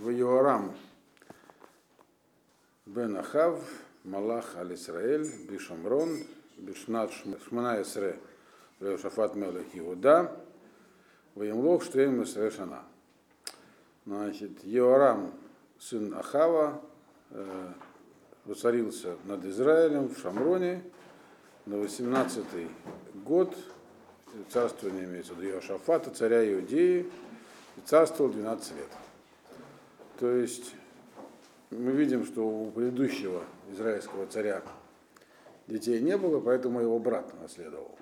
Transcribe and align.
в 0.00 0.10
Йоарам 0.10 0.74
бен 2.86 3.16
Ахав, 3.16 3.62
Малах 4.04 4.56
аль 4.56 4.74
Исраэль, 4.74 5.28
Бишамрон, 5.46 6.16
Бишнат 6.56 7.12
Шмана 7.12 7.82
Исре, 7.82 8.18
Шафат 8.80 9.34
Мелех 9.34 9.66
Иуда, 9.74 10.40
Ваемлох 11.34 11.84
Штейм 11.84 12.22
Исре 12.22 12.50
Шана. 12.50 12.82
Значит, 14.06 14.64
Йоарам, 14.64 15.32
сын 15.78 16.14
Ахава, 16.14 16.80
э, 17.30 17.72
воцарился 18.46 19.16
над 19.24 19.44
Израилем 19.44 20.08
в 20.08 20.18
Шамроне 20.18 20.82
на 21.66 21.74
18-й 21.74 22.68
год 23.26 23.54
царствования 24.48 25.04
имеется 25.04 25.34
виду 25.34 25.56
Иошафата, 25.56 26.10
царя 26.10 26.50
Иудеи, 26.54 27.00
и 27.76 27.80
царствовал 27.84 28.30
12 28.30 28.76
лет. 28.76 28.88
То 30.20 30.30
есть 30.36 30.74
мы 31.70 31.92
видим, 31.92 32.26
что 32.26 32.46
у 32.46 32.70
предыдущего 32.70 33.42
израильского 33.72 34.26
царя 34.26 34.62
детей 35.66 35.98
не 36.02 36.18
было, 36.18 36.40
поэтому 36.40 36.82
его 36.82 36.98
брат 36.98 37.32
наследовал. 37.40 37.98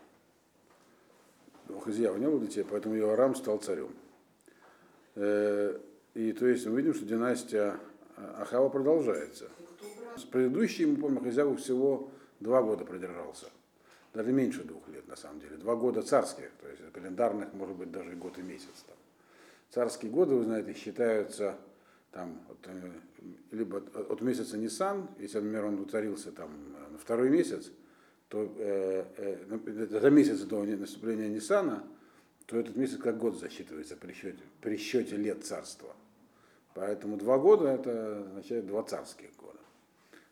У 1.68 1.78
Хазиява 1.78 2.16
не 2.16 2.26
было 2.26 2.40
детей, 2.40 2.64
поэтому 2.68 2.96
его 2.96 3.12
Арам 3.12 3.36
стал 3.36 3.58
царем. 3.58 3.94
Э, 5.14 5.78
и 6.14 6.32
то 6.32 6.48
есть 6.48 6.66
мы 6.66 6.78
видим, 6.78 6.92
что 6.92 7.04
династия 7.04 7.78
Ахава 8.16 8.68
продолжается. 8.68 9.48
С 10.16 10.22
предыдущей, 10.22 10.86
мы 10.86 10.96
помним, 10.96 11.22
Хазияву 11.22 11.54
всего 11.54 12.10
два 12.40 12.62
года 12.62 12.84
продержался. 12.84 13.46
Даже 14.12 14.32
меньше 14.32 14.64
двух 14.64 14.88
лет, 14.88 15.06
на 15.06 15.14
самом 15.14 15.38
деле. 15.38 15.56
Два 15.56 15.76
года 15.76 16.02
царских, 16.02 16.50
то 16.60 16.68
есть 16.68 16.82
календарных, 16.92 17.52
может 17.52 17.76
быть, 17.76 17.92
даже 17.92 18.10
год 18.16 18.38
и 18.38 18.42
месяц. 18.42 18.84
Там. 18.88 18.96
Царские 19.70 20.10
годы, 20.10 20.34
вы 20.34 20.42
знаете, 20.42 20.74
считаются 20.74 21.56
там, 22.18 22.40
от, 22.48 22.66
э, 22.66 22.90
либо 23.52 23.78
от, 23.78 24.10
от 24.10 24.20
месяца 24.22 24.58
Нисан, 24.58 25.08
если, 25.20 25.38
например, 25.38 25.66
он 25.66 25.78
уцарился 25.78 26.32
там 26.32 26.50
на 26.90 26.98
второй 26.98 27.30
месяц, 27.30 27.70
то 28.28 28.52
э, 28.58 29.04
э, 29.16 29.86
за 29.88 30.10
месяц 30.10 30.40
до 30.40 30.64
наступления 30.64 31.28
Нисана, 31.28 31.84
то 32.46 32.58
этот 32.58 32.74
месяц 32.74 32.98
как 32.98 33.18
год 33.18 33.38
засчитывается 33.38 33.96
при 33.96 34.12
счете, 34.12 34.42
при 34.60 34.76
счете 34.76 35.16
лет 35.16 35.44
царства. 35.44 35.94
Поэтому 36.74 37.18
два 37.18 37.38
года 37.38 37.68
это 37.68 38.26
означает 38.30 38.66
два 38.66 38.82
царских 38.82 39.30
года. 39.36 39.60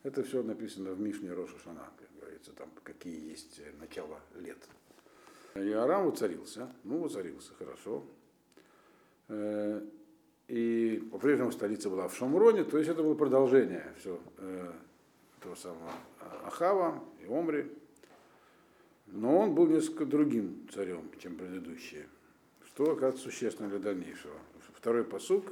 Это 0.03 0.25
все 0.25 0.43
написано 0.43 0.93
в 0.93 1.01
Мишне 1.01 1.33
Роша 1.33 1.55
как 1.65 2.21
говорится, 2.21 2.51
там 2.53 2.69
какие 2.83 3.31
есть 3.31 3.61
начало 3.79 4.19
лет. 4.35 4.59
Иорам 5.55 6.09
уцарился, 6.09 6.69
ну 6.83 7.03
уцарился, 7.03 7.53
хорошо. 7.55 8.05
Э, 10.49 10.53
и 10.53 10.99
по-прежнему 11.11 11.53
столица 11.53 11.91
была 11.91 12.09
в 12.09 12.17
Шамроне, 12.17 12.65
то 12.65 12.79
есть 12.79 12.91
это 12.91 13.03
было 13.03 13.15
продолжение 13.15 13.93
все 13.99 14.19
э, 14.39 14.73
того 15.41 15.57
самого 15.57 15.93
Ахава 16.45 17.03
и 17.21 17.27
Омри. 17.27 17.71
Но 19.07 19.39
он 19.39 19.55
был 19.55 19.69
несколько 19.69 20.05
другим 20.05 20.69
царем, 20.73 21.11
чем 21.21 21.37
предыдущие, 21.37 22.07
что 22.67 22.91
оказывается 22.91 23.25
существенно 23.25 23.69
для 23.69 23.79
дальнейшего. 23.79 24.35
Второй 24.75 25.05
посук. 25.05 25.45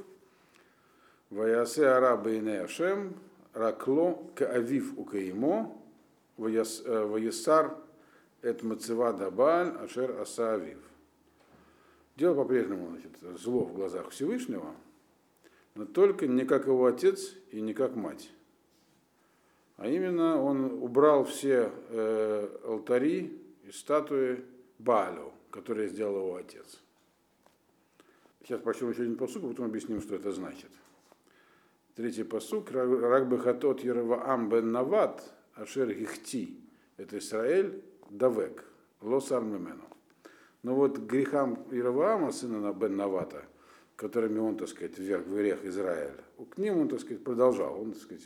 Ваясе 1.29 1.87
арабы 1.87 2.37
и 2.37 2.49
Ашем, 2.49 3.15
ракло 3.53 4.21
каавив 4.35 4.97
укаимо, 4.97 5.75
ваясар 6.37 7.77
эт 8.41 8.61
мацева 8.61 9.13
дабаль 9.13 9.69
ашер 9.77 10.21
асаавив. 10.21 10.77
Дело 12.15 12.35
по-прежнему 12.35 12.89
значит, 12.89 13.41
зло 13.41 13.65
в 13.65 13.73
глазах 13.73 14.09
Всевышнего, 14.11 14.75
но 15.75 15.85
только 15.85 16.27
не 16.27 16.45
как 16.45 16.65
его 16.65 16.85
отец 16.85 17.35
и 17.51 17.61
не 17.61 17.73
как 17.73 17.95
мать. 17.95 18.31
А 19.77 19.87
именно 19.87 20.41
он 20.41 20.81
убрал 20.81 21.25
все 21.25 21.71
э, 21.89 22.57
алтари 22.63 23.39
и 23.63 23.71
статуи 23.71 24.43
Балю, 24.79 25.33
которые 25.51 25.89
сделал 25.89 26.17
его 26.17 26.35
отец. 26.35 26.81
Сейчас 28.41 28.61
прочтем 28.61 28.91
еще 28.91 29.03
один 29.03 29.17
посук, 29.17 29.43
а 29.43 29.47
потом 29.47 29.65
объясним, 29.65 30.01
что 30.01 30.15
это 30.15 30.31
значит. 30.31 30.69
Третий 31.95 32.23
посук. 32.23 32.71
Рак 32.71 33.27
бехатот 33.27 33.81
Ерваам 33.81 34.49
бен 34.49 34.71
Нават, 34.71 35.23
Ашер 35.55 35.93
Гихти. 35.93 36.59
Это 36.97 37.17
Израиль 37.17 37.83
Давек. 38.09 38.65
Лосар 39.01 39.41
Мемену. 39.41 39.83
Но 40.63 40.75
вот 40.75 40.97
грехам 40.97 41.67
Ираваама, 41.71 42.31
сына 42.31 42.73
бен 42.73 42.95
Навата, 42.95 43.45
которыми 43.95 44.39
он, 44.39 44.57
так 44.57 44.67
сказать, 44.67 44.97
вверх 44.97 45.25
в 45.25 45.35
грех 45.35 45.63
Израиля, 45.65 46.23
к 46.49 46.57
ним 46.57 46.79
он, 46.79 46.89
так 46.89 46.99
сказать, 46.99 47.23
продолжал, 47.23 47.81
он, 47.81 47.93
так 47.93 48.01
сказать, 48.01 48.23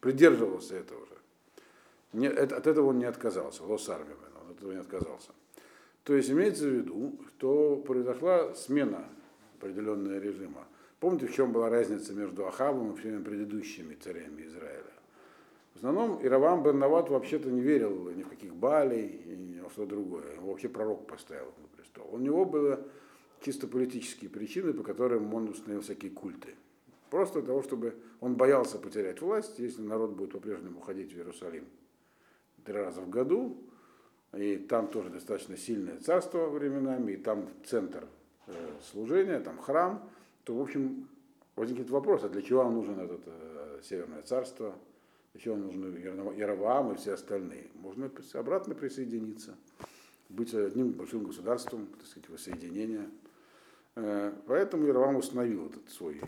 придерживался 0.00 0.76
этого 0.76 1.06
же. 1.06 1.14
Не, 2.12 2.26
это, 2.26 2.56
от 2.56 2.66
этого 2.66 2.88
он 2.88 2.98
не 2.98 3.04
отказался, 3.04 3.64
Лосар 3.64 4.00
Мемену 4.00 4.50
от 4.50 4.56
этого 4.56 4.72
не 4.72 4.78
отказался. 4.78 5.30
То 6.04 6.14
есть 6.14 6.30
имеется 6.30 6.64
в 6.64 6.70
виду, 6.70 7.18
что 7.28 7.76
произошла 7.76 8.54
смена 8.54 9.04
определенного 9.58 10.18
режима. 10.18 10.66
Помните, 11.00 11.26
в 11.26 11.34
чем 11.34 11.52
была 11.52 11.70
разница 11.70 12.12
между 12.12 12.46
Ахавом 12.46 12.92
и 12.92 12.96
всеми 12.96 13.22
предыдущими 13.22 13.94
царями 13.94 14.42
Израиля? 14.42 14.84
В 15.74 15.76
основном 15.78 16.24
Иравам 16.24 16.78
Нават 16.78 17.08
вообще-то 17.08 17.50
не 17.50 17.60
верил 17.60 18.10
ни 18.10 18.22
в 18.22 18.28
каких 18.28 18.54
Балей, 18.54 19.22
ни 19.36 19.60
во 19.60 19.70
что 19.70 19.86
другое. 19.86 20.34
Его 20.34 20.50
вообще 20.50 20.68
пророк 20.68 21.06
поставил 21.06 21.52
на 21.60 21.68
престол. 21.76 22.08
У 22.12 22.18
него 22.18 22.44
были 22.44 22.78
чисто 23.44 23.68
политические 23.68 24.30
причины, 24.30 24.72
по 24.72 24.82
которым 24.82 25.32
он 25.34 25.48
установил 25.48 25.82
всякие 25.82 26.10
культы. 26.10 26.54
Просто 27.10 27.40
для 27.40 27.48
того, 27.48 27.62
чтобы 27.62 27.94
он 28.20 28.34
боялся 28.34 28.78
потерять 28.78 29.20
власть, 29.20 29.58
если 29.58 29.82
народ 29.82 30.12
будет 30.12 30.32
по-прежнему 30.32 30.80
ходить 30.80 31.12
в 31.12 31.16
Иерусалим 31.16 31.66
три 32.64 32.74
раза 32.74 33.02
в 33.02 33.10
году, 33.10 33.58
и 34.32 34.56
там 34.56 34.88
тоже 34.88 35.10
достаточно 35.10 35.56
сильное 35.56 35.98
царство 35.98 36.48
временами, 36.48 37.12
и 37.12 37.16
там 37.16 37.48
центр 37.66 38.08
э, 38.46 38.52
служения, 38.90 39.38
там 39.40 39.58
храм, 39.58 40.08
то, 40.44 40.56
в 40.56 40.62
общем, 40.62 41.06
возникнет 41.54 41.90
вопрос, 41.90 42.24
а 42.24 42.30
для 42.30 42.42
чего 42.42 42.64
вам 42.64 42.74
нужно 42.74 43.02
это 43.02 43.20
э, 43.26 43.80
Северное 43.82 44.22
царство, 44.22 44.74
для 45.34 45.42
чего 45.42 45.56
вам 45.56 45.66
нужны 45.66 45.98
Яровам 46.36 46.92
и 46.92 46.96
все 46.96 47.12
остальные. 47.12 47.68
Можно 47.74 48.10
обратно 48.32 48.74
присоединиться, 48.74 49.54
быть 50.30 50.54
одним 50.54 50.92
большим 50.92 51.24
государством, 51.24 51.86
так 51.98 52.06
сказать, 52.06 52.28
воссоединения. 52.30 53.10
Э, 53.96 54.32
поэтому 54.46 54.86
Яровам 54.86 55.16
установил 55.16 55.66
этот 55.66 55.88
свой 55.90 56.20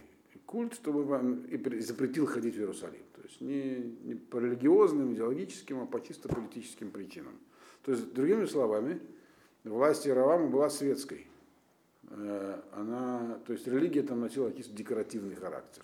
культ, 0.47 0.75
чтобы 0.75 1.43
и 1.49 1.81
запретил 1.81 2.27
ходить 2.27 2.55
в 2.55 2.59
Иерусалим. 2.59 3.03
То 3.15 3.23
есть 3.23 3.41
не, 3.41 3.95
не 4.05 4.15
по 4.15 4.39
религиозным, 4.39 5.15
идеологическим, 5.15 5.83
а 5.83 5.87
по 5.87 6.01
чисто 6.01 6.29
политическим 6.29 6.91
причинам. 6.91 7.33
То 7.83 7.93
есть, 7.93 8.13
другими 8.15 8.47
словами, 8.47 9.01
власть 9.65 10.07
Яровама 10.07 10.47
была 10.49 10.71
светской. 10.71 11.27
Э, 12.11 12.61
она, 12.73 13.41
то 13.47 13.53
есть 13.53 13.67
религия 13.67 14.03
там 14.03 14.21
носила 14.21 14.53
чисто 14.53 14.73
декоративный 14.73 15.35
характер. 15.35 15.83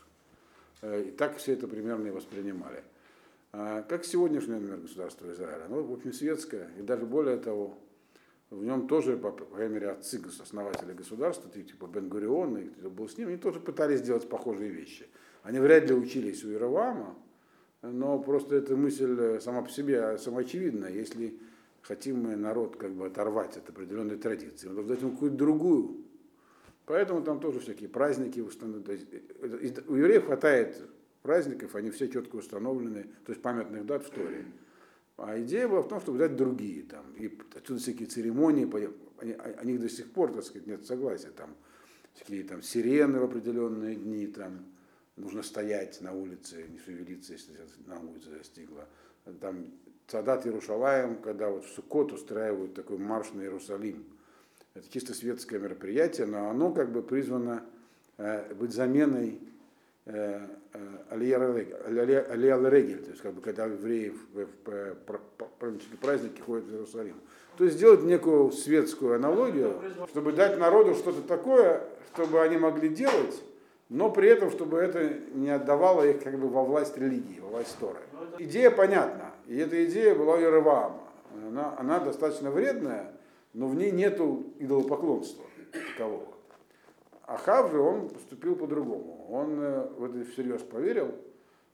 Э, 0.82 1.04
и 1.09 1.10
так 1.10 1.37
все 1.38 1.54
это 1.54 1.66
примерно 1.66 2.06
и 2.06 2.10
воспринимали. 2.10 2.84
А 3.53 3.82
как 3.82 4.04
сегодняшнее, 4.04 4.54
например, 4.60 4.78
государство 4.78 5.31
Израиля, 5.32 5.66
оно, 5.66 5.82
в 5.82 5.93
общем, 5.93 6.12
светское, 6.12 6.70
и 6.78 6.82
даже 6.82 7.04
более 7.04 7.37
того, 7.37 7.76
в 8.52 8.64
нем 8.64 8.86
тоже, 8.86 9.16
по 9.16 9.32
крайней 9.32 9.74
мере, 9.74 9.90
отцы 9.90 10.20
основатели 10.40 10.92
государства, 10.92 11.50
типа 11.50 11.86
Бен-Гурион 11.86 12.58
и 12.58 12.64
кто 12.68 12.90
был 12.90 13.08
с 13.08 13.16
ним, 13.16 13.28
они 13.28 13.38
тоже 13.38 13.60
пытались 13.60 14.00
сделать 14.00 14.28
похожие 14.28 14.70
вещи. 14.70 15.06
Они 15.42 15.58
вряд 15.58 15.88
ли 15.88 15.94
учились 15.94 16.44
у 16.44 16.50
Иеравама, 16.50 17.16
но 17.80 18.18
просто 18.18 18.56
эта 18.56 18.76
мысль 18.76 19.16
э, 19.18 19.40
сама 19.40 19.62
по 19.62 19.70
себе 19.70 20.18
самоочевидна. 20.18 20.86
Если 20.86 21.38
хотим 21.80 22.24
мы 22.24 22.36
народ 22.36 22.76
как 22.76 22.92
бы 22.92 23.06
оторвать 23.06 23.56
от 23.56 23.68
определенной 23.70 24.18
традиции, 24.18 24.69
надо 24.69 24.82
дать 24.84 25.00
ему 25.00 25.12
какую-то 25.12 25.36
другую. 25.36 26.04
Поэтому 26.84 27.22
там 27.22 27.40
тоже 27.40 27.60
всякие 27.60 27.88
праздники 27.88 28.40
установлены. 28.40 29.00
Э, 29.40 29.80
у 29.88 29.94
евреев 29.94 30.26
хватает 30.26 30.76
праздников, 31.22 31.75
они 31.75 31.90
все 31.90 32.06
четко 32.08 32.37
установлены, 32.37 33.04
то 33.25 33.32
есть 33.32 33.40
памятных 33.40 33.87
дат 33.87 34.04
в 34.04 34.10
Торе. 34.10 34.44
А 35.22 35.40
идея 35.40 35.69
была 35.69 35.82
в 35.82 35.88
том, 35.88 36.00
чтобы 36.00 36.19
дать 36.19 36.34
другие 36.34 36.82
там. 36.82 37.12
И 37.12 37.38
отсюда 37.54 37.78
всякие 37.78 38.08
церемонии, 38.08 38.69
они, 39.20 39.34
о 39.34 39.64
них 39.64 39.80
до 39.80 39.88
сих 39.88 40.10
пор, 40.10 40.32
так 40.34 40.42
сказать, 40.42 40.66
нет 40.66 40.84
согласия. 40.84 41.30
Там 41.30 41.54
всякие 42.14 42.42
там 42.42 42.60
сирены 42.60 43.20
в 43.20 43.24
определенные 43.24 43.94
дни, 43.94 44.26
там 44.26 44.66
нужно 45.14 45.44
стоять 45.44 46.00
на 46.00 46.12
улице, 46.12 46.66
не 46.69 46.80
шевелиться, 46.80 47.34
если 47.34 47.52
на 47.86 48.00
улице 48.00 48.30
застигла. 48.36 48.88
Там 49.40 49.66
Садат 50.08 50.44
Иерушалаем, 50.44 51.22
когда 51.22 51.50
вот 51.50 51.66
в 51.66 51.68
Суккот 51.68 52.12
устраивают 52.12 52.75
такой 52.75 52.98
марш 52.98 53.30
на 53.32 53.42
Иерусалим. 53.42 54.04
Это 54.75 54.90
чисто 54.90 55.14
светское 55.14 55.60
мероприятие, 55.60 56.26
но 56.26 56.50
оно 56.50 56.72
как 56.72 56.90
бы 56.90 57.00
призвано 57.00 57.64
э, 58.16 58.52
быть 58.54 58.72
заменой 58.72 59.40
э, 60.06 60.40
э 60.75 60.78
Алия 61.10 61.38
Регель, 61.38 63.02
то 63.02 63.10
есть 63.10 63.22
как 63.22 63.34
бы 63.34 63.40
когда 63.40 63.66
евреи 63.66 64.14
в, 64.32 64.46
в, 64.64 64.96
в 65.06 65.96
праздники 66.00 66.40
ходят 66.40 66.64
в 66.64 66.72
Иерусалим. 66.72 67.16
То 67.56 67.64
есть 67.64 67.76
сделать 67.76 68.02
некую 68.02 68.50
светскую 68.50 69.16
аналогию, 69.16 69.81
чтобы 70.08 70.32
дать 70.32 70.58
народу 70.58 70.94
что-то 70.94 71.22
такое, 71.22 71.84
чтобы 72.14 72.40
они 72.40 72.56
могли 72.56 72.88
делать, 72.88 73.43
но 73.88 74.10
при 74.10 74.28
этом, 74.28 74.50
чтобы 74.50 74.78
это 74.78 75.19
не 75.34 75.50
отдавало 75.50 76.02
их 76.08 76.22
как 76.22 76.38
бы 76.38 76.49
во 76.49 76.64
власть 76.64 76.96
религии, 76.96 77.40
во 77.40 77.49
власть 77.49 77.76
Торы. 77.78 78.00
Идея 78.38 78.70
понятна, 78.70 79.32
и 79.46 79.58
эта 79.58 79.84
идея 79.84 80.14
была 80.14 80.37
у 80.37 80.40
Яроваама. 80.40 81.00
Она, 81.49 81.75
она 81.78 82.00
достаточно 82.00 82.50
вредная, 82.50 83.12
но 83.52 83.69
в 83.69 83.75
ней 83.75 83.90
нету 83.90 84.46
идолопоклонства 84.58 85.44
такового. 85.93 86.31
Ахав 87.32 87.70
же 87.70 87.81
он 87.81 88.08
поступил 88.08 88.56
по-другому. 88.56 89.26
Он 89.31 89.58
э, 89.58 89.88
в 89.96 90.05
это 90.05 90.31
всерьез 90.31 90.61
поверил 90.62 91.14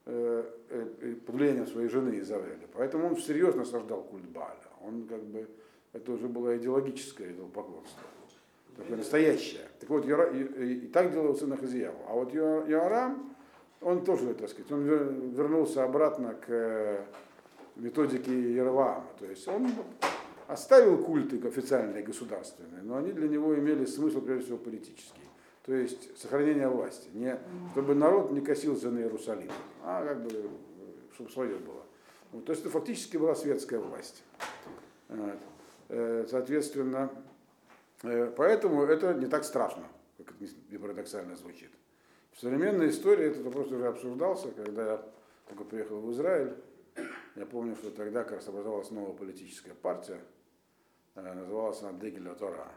э, 0.05 0.43
э, 0.69 1.15
под 1.25 1.35
влиянием 1.35 1.67
своей 1.67 1.89
жены 1.89 2.19
Изавеля. 2.19 2.67
Поэтому 2.73 3.07
он 3.07 3.15
всерьез 3.15 3.55
насаждал 3.55 4.03
культ 4.03 4.25
Бааля. 4.29 4.55
Он 4.81 5.05
как 5.07 5.21
бы, 5.21 5.47
это 5.91 6.13
уже 6.13 6.27
было 6.27 6.57
идеологическое 6.57 7.31
идолопоклонство. 7.31 8.01
Такое 8.77 8.97
настоящее. 8.97 9.67
Так 9.81 9.89
вот, 9.89 10.05
Йора, 10.05 10.31
и, 10.31 10.43
и, 10.43 10.73
и 10.85 10.87
так 10.87 11.11
делал 11.11 11.35
сын 11.35 11.57
Хазияу. 11.57 11.95
А 12.07 12.13
вот 12.13 12.33
Йорам, 12.33 13.35
он 13.81 14.05
тоже, 14.05 14.33
так 14.35 14.49
сказать, 14.49 14.71
он 14.71 14.83
вернулся 14.83 15.83
обратно 15.83 16.35
к 16.35 17.05
методике 17.75 18.53
Яроваама. 18.53 19.07
То 19.19 19.25
есть 19.25 19.45
он 19.49 19.69
оставил 20.47 20.97
культы 21.03 21.45
официальные 21.45 22.03
государственные, 22.03 22.81
но 22.83 22.95
они 22.95 23.11
для 23.11 23.27
него 23.27 23.53
имели 23.55 23.83
смысл, 23.83 24.21
прежде 24.21 24.45
всего, 24.45 24.57
политический. 24.57 25.18
То 25.69 25.75
есть 25.75 26.17
сохранение 26.17 26.67
власти. 26.67 27.09
Не, 27.13 27.39
чтобы 27.73 27.93
народ 27.93 28.31
не 28.31 28.41
косился 28.41 28.89
на 28.89 29.01
Иерусалим, 29.01 29.51
а 29.83 30.03
как 30.03 30.23
бы, 30.23 30.49
чтобы 31.13 31.29
свое 31.29 31.57
было. 31.57 31.83
Вот, 32.31 32.45
то 32.45 32.53
есть 32.53 32.63
это 32.63 32.71
фактически 32.71 33.17
была 33.17 33.35
светская 33.35 33.79
власть. 33.79 34.23
Вот. 35.09 35.37
Э, 35.89 36.25
соответственно, 36.27 37.11
э, 38.01 38.33
поэтому 38.35 38.81
это 38.81 39.13
не 39.13 39.27
так 39.27 39.43
страшно, 39.43 39.83
как 40.17 40.31
это 40.31 40.51
не 40.71 40.79
парадоксально 40.79 41.35
звучит. 41.35 41.69
В 42.31 42.39
современной 42.39 42.89
истории 42.89 43.27
этот 43.27 43.43
вопрос 43.43 43.71
уже 43.71 43.85
обсуждался, 43.85 44.49
когда 44.49 44.93
я 44.93 45.05
только 45.47 45.65
приехал 45.65 46.01
в 46.01 46.11
Израиль. 46.13 46.55
Я 47.35 47.45
помню, 47.45 47.75
что 47.75 47.91
тогда 47.91 48.23
как 48.23 48.37
раз 48.37 48.47
образовалась 48.47 48.89
новая 48.89 49.13
политическая 49.13 49.75
партия, 49.75 50.19
э, 51.13 51.33
называлась 51.35 51.79
она 51.83 51.93
Дегеля 51.93 52.33
Тора. 52.33 52.67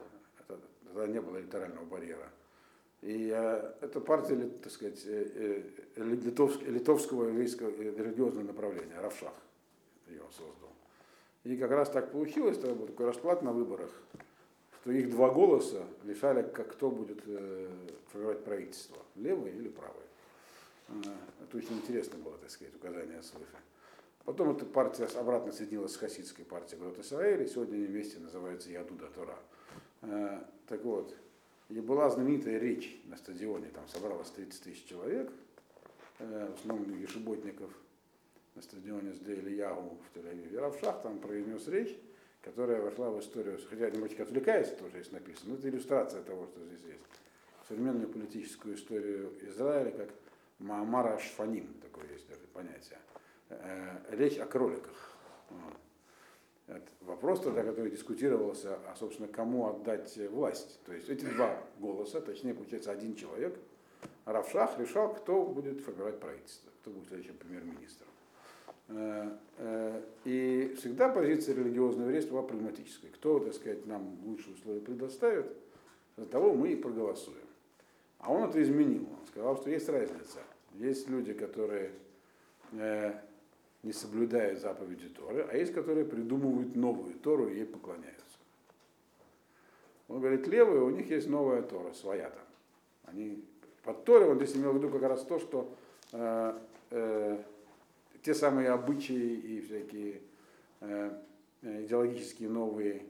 Тогда 0.46 1.06
не 1.06 1.22
было 1.22 1.38
электорального 1.38 1.86
барьера. 1.86 2.28
И 3.02 3.32
э, 3.34 3.72
это 3.80 4.00
партия, 4.00 4.48
так 4.62 4.72
сказать, 4.72 5.02
э, 5.06 5.64
э, 5.96 6.02
литовского, 6.02 6.70
литовского 6.70 7.28
еврейского 7.28 7.70
религиозного 7.70 8.44
направления, 8.44 8.98
Равшах 9.00 9.34
ее 10.06 10.22
создал. 10.30 10.70
И 11.42 11.56
как 11.56 11.72
раз 11.72 11.90
так 11.90 12.12
получилось, 12.12 12.58
это 12.58 12.72
был 12.74 12.86
такой 12.86 13.06
расклад 13.06 13.42
на 13.42 13.52
выборах, 13.52 13.90
что 14.80 14.92
их 14.92 15.10
два 15.10 15.30
голоса 15.30 15.82
решали, 16.04 16.42
как 16.42 16.70
кто 16.72 16.90
будет 16.90 17.20
формировать 18.12 18.44
правительство, 18.44 18.98
левый 19.16 19.50
или 19.50 19.68
правый. 19.68 19.96
Это 21.42 21.56
очень 21.56 21.78
интересно 21.78 22.18
было, 22.18 22.38
так 22.38 22.50
сказать, 22.50 22.74
указание 22.76 23.20
свыше. 23.22 23.56
Потом 24.24 24.54
эта 24.54 24.64
партия 24.64 25.06
обратно 25.18 25.50
соединилась 25.50 25.94
с 25.94 25.96
хасидской 25.96 26.44
партией 26.44 26.80
Грот 26.80 26.98
Исраэль, 27.00 27.42
и 27.42 27.48
сегодня 27.48 27.74
они 27.74 27.86
вместе 27.86 28.20
называются 28.20 28.70
Ядуда 28.70 29.08
Тора. 29.08 29.38
Так 30.68 30.84
вот, 30.84 31.16
и 31.74 31.80
была 31.80 32.10
знаменитая 32.10 32.58
речь 32.58 33.00
на 33.06 33.16
стадионе, 33.16 33.68
там 33.68 33.88
собралось 33.88 34.30
30 34.30 34.62
тысяч 34.62 34.84
человек, 34.84 35.32
э, 36.18 36.50
в 36.50 36.60
основном 36.60 37.00
ешеботников 37.00 37.70
на 38.54 38.62
стадионе 38.62 39.14
с 39.14 39.20
Ягу 39.20 39.96
в 39.96 40.16
Тель-Авиве. 40.16 40.58
Равшах 40.58 41.02
там 41.02 41.18
произнес 41.18 41.66
речь, 41.68 41.96
которая 42.42 42.82
вошла 42.82 43.10
в 43.10 43.20
историю, 43.20 43.58
хотя 43.70 43.88
немножечко 43.88 44.24
отвлекается, 44.24 44.76
тоже 44.76 44.98
есть 44.98 45.12
написано, 45.12 45.52
но 45.52 45.58
это 45.58 45.68
иллюстрация 45.70 46.22
того, 46.22 46.46
что 46.46 46.62
здесь 46.66 46.84
есть. 46.86 47.00
Современную 47.68 48.08
политическую 48.08 48.74
историю 48.74 49.32
Израиля, 49.48 49.92
как 49.92 50.10
Маамара 50.58 51.18
Шфаним, 51.18 51.72
такое 51.80 52.06
есть 52.10 52.28
даже 52.28 52.42
понятие. 52.52 52.98
Э, 53.48 53.98
речь 54.10 54.36
о 54.38 54.44
кроликах. 54.44 55.16
Вот. 55.48 55.74
Вопрос 57.00 57.40
тогда, 57.40 57.62
который 57.62 57.90
дискутировался, 57.90 58.78
а, 58.86 58.94
собственно, 58.96 59.28
кому 59.28 59.68
отдать 59.68 60.16
власть. 60.30 60.80
То 60.86 60.92
есть 60.92 61.08
эти 61.08 61.24
два 61.24 61.58
голоса, 61.78 62.20
точнее, 62.20 62.54
получается, 62.54 62.90
один 62.90 63.14
человек, 63.14 63.58
Равшах 64.24 64.78
решал, 64.78 65.12
кто 65.14 65.44
будет 65.44 65.80
формировать 65.80 66.20
правительство, 66.20 66.70
кто 66.80 66.90
будет 66.90 67.08
следующим 67.08 67.36
премьер-министром. 67.36 68.08
Э, 68.88 69.36
э, 69.58 70.02
и 70.24 70.74
всегда 70.78 71.08
позиция 71.08 71.54
религиозного 71.56 72.06
еврейства 72.06 72.32
была 72.32 72.42
прагматической. 72.42 73.10
Кто, 73.10 73.40
так 73.40 73.54
сказать, 73.54 73.86
нам 73.86 74.16
лучшие 74.24 74.54
условия 74.54 74.80
предоставит, 74.80 75.46
за 76.16 76.26
того 76.26 76.54
мы 76.54 76.72
и 76.72 76.76
проголосуем. 76.76 77.38
А 78.18 78.32
он 78.32 78.48
это 78.48 78.62
изменил. 78.62 79.02
Он 79.02 79.26
сказал, 79.26 79.56
что 79.56 79.70
есть 79.70 79.88
разница. 79.88 80.38
Есть 80.74 81.08
люди, 81.08 81.32
которые 81.32 81.90
э, 82.72 83.14
не 83.82 83.92
соблюдают 83.92 84.60
заповеди 84.60 85.08
Торы, 85.08 85.46
а 85.50 85.56
есть, 85.56 85.74
которые 85.74 86.04
придумывают 86.06 86.76
новую 86.76 87.14
Тору 87.14 87.48
и 87.48 87.56
ей 87.56 87.66
поклоняются. 87.66 88.22
Он 90.08 90.20
говорит, 90.20 90.46
левые, 90.46 90.82
у 90.82 90.90
них 90.90 91.10
есть 91.10 91.28
новая 91.28 91.62
Тора, 91.62 91.92
своя 91.94 92.30
там. 92.30 92.44
Они 93.04 93.44
под 93.82 94.04
Торой, 94.04 94.30
он 94.30 94.36
здесь 94.36 94.54
имел 94.56 94.72
в 94.72 94.76
виду 94.76 94.90
как 94.90 95.02
раз 95.02 95.24
то, 95.24 95.38
что 95.38 95.74
э, 96.12 96.58
э, 96.90 97.42
те 98.22 98.34
самые 98.34 98.70
обычаи 98.70 99.34
и 99.34 99.60
всякие 99.62 100.20
э, 100.80 101.18
идеологические 101.62 102.48
новые 102.48 103.02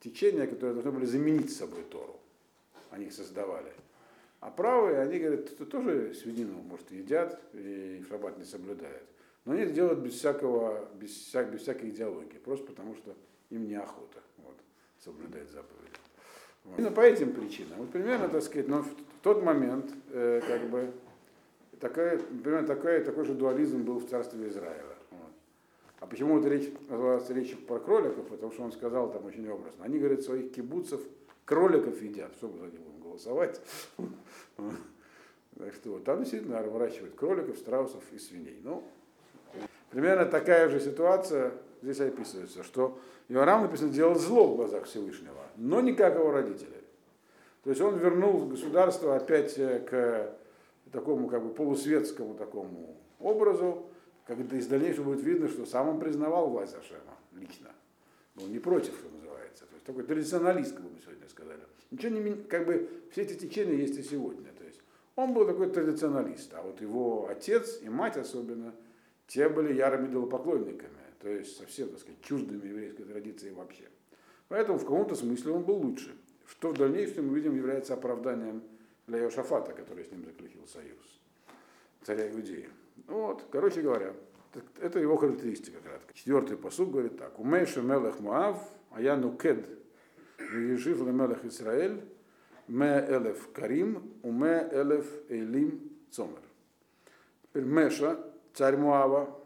течения, 0.00 0.46
которые 0.46 0.74
должны 0.74 0.92
были 0.92 1.06
заменить 1.06 1.54
собой 1.54 1.82
Тору. 1.84 2.18
Они 2.90 3.06
их 3.06 3.12
создавали. 3.12 3.72
А 4.40 4.50
правые, 4.50 5.00
они 5.00 5.18
говорят, 5.18 5.56
тоже 5.70 6.12
свинину, 6.14 6.60
может, 6.62 6.90
едят 6.90 7.40
и 7.54 8.04
шаббат 8.08 8.38
не 8.38 8.44
соблюдают. 8.44 9.04
Но 9.44 9.52
они 9.52 9.62
это 9.62 9.72
делают 9.72 9.98
без 9.98 10.14
всякого, 10.14 10.88
без, 10.94 11.10
вся, 11.10 11.42
без 11.44 11.62
всякой 11.62 11.90
идеологии, 11.90 12.38
просто 12.38 12.66
потому 12.66 12.94
что 12.94 13.14
им 13.50 13.66
неохота 13.66 14.20
вот, 14.38 14.56
соблюдать 14.98 15.48
заповеди. 15.50 15.82
Вот. 16.64 16.78
Именно 16.78 16.92
по 16.92 17.00
этим 17.00 17.32
причинам. 17.32 17.78
Вот 17.78 17.90
примерно, 17.90 18.28
так 18.28 18.42
сказать, 18.42 18.68
но 18.68 18.82
в 18.82 18.94
тот 19.22 19.42
момент, 19.42 19.92
э, 20.10 20.40
как 20.46 20.70
бы, 20.70 20.92
такая, 21.80 22.18
примерно 22.18 22.66
такая, 22.66 23.04
такой 23.04 23.24
же 23.24 23.34
дуализм 23.34 23.82
был 23.82 23.98
в 23.98 24.08
царстве 24.08 24.48
Израиля. 24.48 24.96
Вот. 25.10 25.32
А 25.98 26.06
почему 26.06 26.38
эта 26.38 26.48
речь 26.48 26.72
называлась 26.88 27.28
речь 27.30 27.58
про 27.66 27.80
кроликов? 27.80 28.28
Потому 28.28 28.52
что 28.52 28.62
он 28.62 28.70
сказал 28.70 29.12
там 29.12 29.26
очень 29.26 29.48
образно. 29.48 29.84
Они, 29.84 29.98
говорят, 29.98 30.22
своих 30.22 30.52
кибуцев 30.52 31.00
кроликов 31.44 32.00
едят, 32.00 32.32
чтобы 32.36 32.58
за 32.58 32.66
них 32.66 32.80
будем 32.80 33.02
голосовать. 33.02 33.60
Так 35.58 35.74
что 35.74 35.98
там 35.98 36.20
действительно 36.20 36.62
выращивают 36.62 37.14
кроликов, 37.14 37.58
страусов 37.58 38.02
и 38.12 38.18
свиней. 38.18 38.58
Ну, 38.64 38.82
Примерно 39.92 40.24
такая 40.24 40.70
же 40.70 40.80
ситуация 40.80 41.52
здесь 41.82 42.00
описывается, 42.00 42.64
что 42.64 42.98
Иорам 43.28 43.62
написано 43.62 43.92
делал 43.92 44.14
зло 44.14 44.48
в 44.48 44.56
глазах 44.56 44.86
Всевышнего, 44.86 45.46
но 45.56 45.82
не 45.82 45.92
как 45.92 46.14
его 46.14 46.32
родители. 46.32 46.82
То 47.62 47.70
есть 47.70 47.82
он 47.82 47.98
вернул 47.98 48.46
государство 48.46 49.14
опять 49.14 49.56
э, 49.58 49.80
к 49.80 50.90
такому 50.90 51.28
как 51.28 51.44
бы 51.44 51.52
полусветскому 51.52 52.34
такому 52.34 52.96
образу, 53.20 53.84
когда 54.26 54.56
из 54.56 54.66
дальнейшего 54.66 55.12
будет 55.12 55.22
видно, 55.22 55.48
что 55.48 55.66
сам 55.66 55.90
он 55.90 56.00
признавал 56.00 56.48
власть 56.48 56.74
Ашема 56.74 57.18
лично. 57.32 57.68
Был 58.34 58.46
не 58.46 58.58
против, 58.58 58.94
что 58.94 59.10
называется. 59.14 59.66
То 59.66 59.74
есть 59.74 59.84
такой 59.84 60.04
традиционалист, 60.04 60.72
как 60.72 60.84
бы 60.84 60.90
мы 60.90 61.00
сегодня 61.02 61.28
сказали. 61.28 61.60
Ничего 61.90 62.18
не 62.18 62.42
как 62.44 62.64
бы 62.64 62.88
все 63.10 63.22
эти 63.22 63.34
течения 63.34 63.74
есть 63.74 63.98
и 63.98 64.02
сегодня. 64.02 64.50
То 64.58 64.64
есть 64.64 64.80
он 65.16 65.34
был 65.34 65.46
такой 65.46 65.68
традиционалист, 65.68 66.54
а 66.54 66.62
вот 66.62 66.80
его 66.80 67.28
отец 67.28 67.82
и 67.82 67.90
мать 67.90 68.16
особенно– 68.16 68.74
те 69.32 69.48
были 69.48 69.72
ярыми 69.72 70.08
идолопоклонниками, 70.08 71.00
то 71.18 71.28
есть 71.30 71.56
совсем, 71.56 71.88
так 71.88 72.00
сказать, 72.00 72.20
чуждыми 72.20 72.68
еврейской 72.68 73.04
традиции 73.04 73.50
вообще. 73.50 73.88
Поэтому 74.48 74.78
в 74.78 74.82
каком-то 74.82 75.14
смысле 75.14 75.52
он 75.52 75.62
был 75.62 75.76
лучше, 75.76 76.14
что 76.46 76.68
в 76.68 76.76
дальнейшем, 76.76 77.28
мы 77.28 77.36
видим, 77.36 77.56
является 77.56 77.94
оправданием 77.94 78.62
для 79.06 79.20
Иошафата, 79.20 79.72
который 79.72 80.04
с 80.04 80.10
ним 80.10 80.26
заключил 80.26 80.66
союз, 80.66 81.20
царя 82.02 82.30
Иудеи. 82.30 82.68
Вот, 83.06 83.46
короче 83.50 83.80
говоря, 83.80 84.12
это 84.78 84.98
его 84.98 85.16
характеристика 85.16 85.80
кратко. 85.80 86.12
Четвертый 86.12 86.58
посуд 86.58 86.90
говорит 86.90 87.16
так. 87.16 87.38
Умейша 87.38 87.80
мелех 87.80 88.20
Муав, 88.20 88.62
а 88.90 89.00
я 89.00 89.16
нукед, 89.16 89.66
вежив 90.38 91.00
мелех 91.00 91.42
Исраэль, 91.46 92.04
ме 92.68 93.02
элев 93.08 93.50
Карим, 93.54 94.12
уме 94.22 94.68
элев 94.70 95.06
Эйлим 95.30 95.90
Цомер. 96.10 96.42
Теперь 97.44 97.64
Меша, 97.64 98.31
царь 98.54 98.76
Муава, 98.76 99.38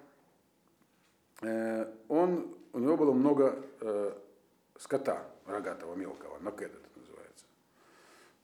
э, 1.43 1.93
он, 2.09 2.57
у 2.73 2.79
него 2.79 2.97
было 2.97 3.13
много 3.13 3.63
э, 3.81 4.13
скота 4.79 5.27
рогатого, 5.47 5.95
мелкого, 5.95 6.39
накед 6.41 6.73
это 6.73 7.01
называется. 7.01 7.45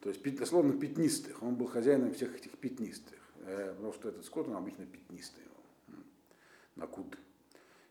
То 0.01 0.09
есть, 0.09 0.37
дословно, 0.37 0.79
пятнистых. 0.79 1.43
Он 1.43 1.55
был 1.55 1.67
хозяином 1.67 2.15
всех 2.15 2.35
этих 2.35 2.53
пятнистых. 2.59 3.19
Э, 3.41 3.75
потому 3.77 3.93
что 3.93 4.09
этот 4.09 4.25
скот, 4.25 4.49
он 4.49 4.57
обычно 4.57 4.87
пятнистый. 4.87 5.43
Накуд. 6.77 7.19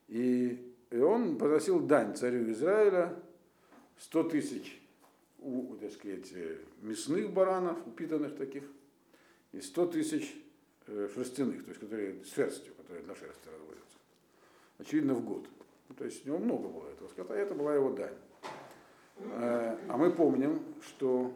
И, 0.07 0.73
и 0.89 0.97
он 0.97 1.37
приносил 1.37 1.79
дань 1.79 2.15
царю 2.15 2.51
Израиля 2.51 3.15
100 3.99 4.23
тысяч, 4.23 4.81
так 5.79 5.91
сказать, 5.91 6.33
мясных 6.81 7.31
баранов, 7.31 7.85
упитанных 7.85 8.35
таких, 8.35 8.63
и 9.51 9.61
100 9.61 9.85
тысяч 9.87 10.35
шерстяных, 10.87 11.63
то 11.63 11.69
есть 11.69 11.79
которые 11.79 12.23
с 12.23 12.33
шерстью, 12.33 12.73
которые 12.75 13.03
для 13.03 13.15
шерсти 13.15 13.47
разводятся. 13.47 13.97
Очевидно, 14.79 15.13
в 15.13 15.23
год. 15.23 15.47
Ну, 15.89 15.95
то 15.95 16.05
есть 16.05 16.25
у 16.25 16.29
него 16.29 16.39
много 16.39 16.67
было 16.67 16.89
этого 16.89 17.07
скота, 17.09 17.35
и 17.37 17.41
это 17.41 17.53
была 17.53 17.75
его 17.75 17.91
дань. 17.91 18.15
Э, 19.17 19.77
а 19.87 19.97
мы 19.97 20.11
помним, 20.11 20.63
что 20.81 21.33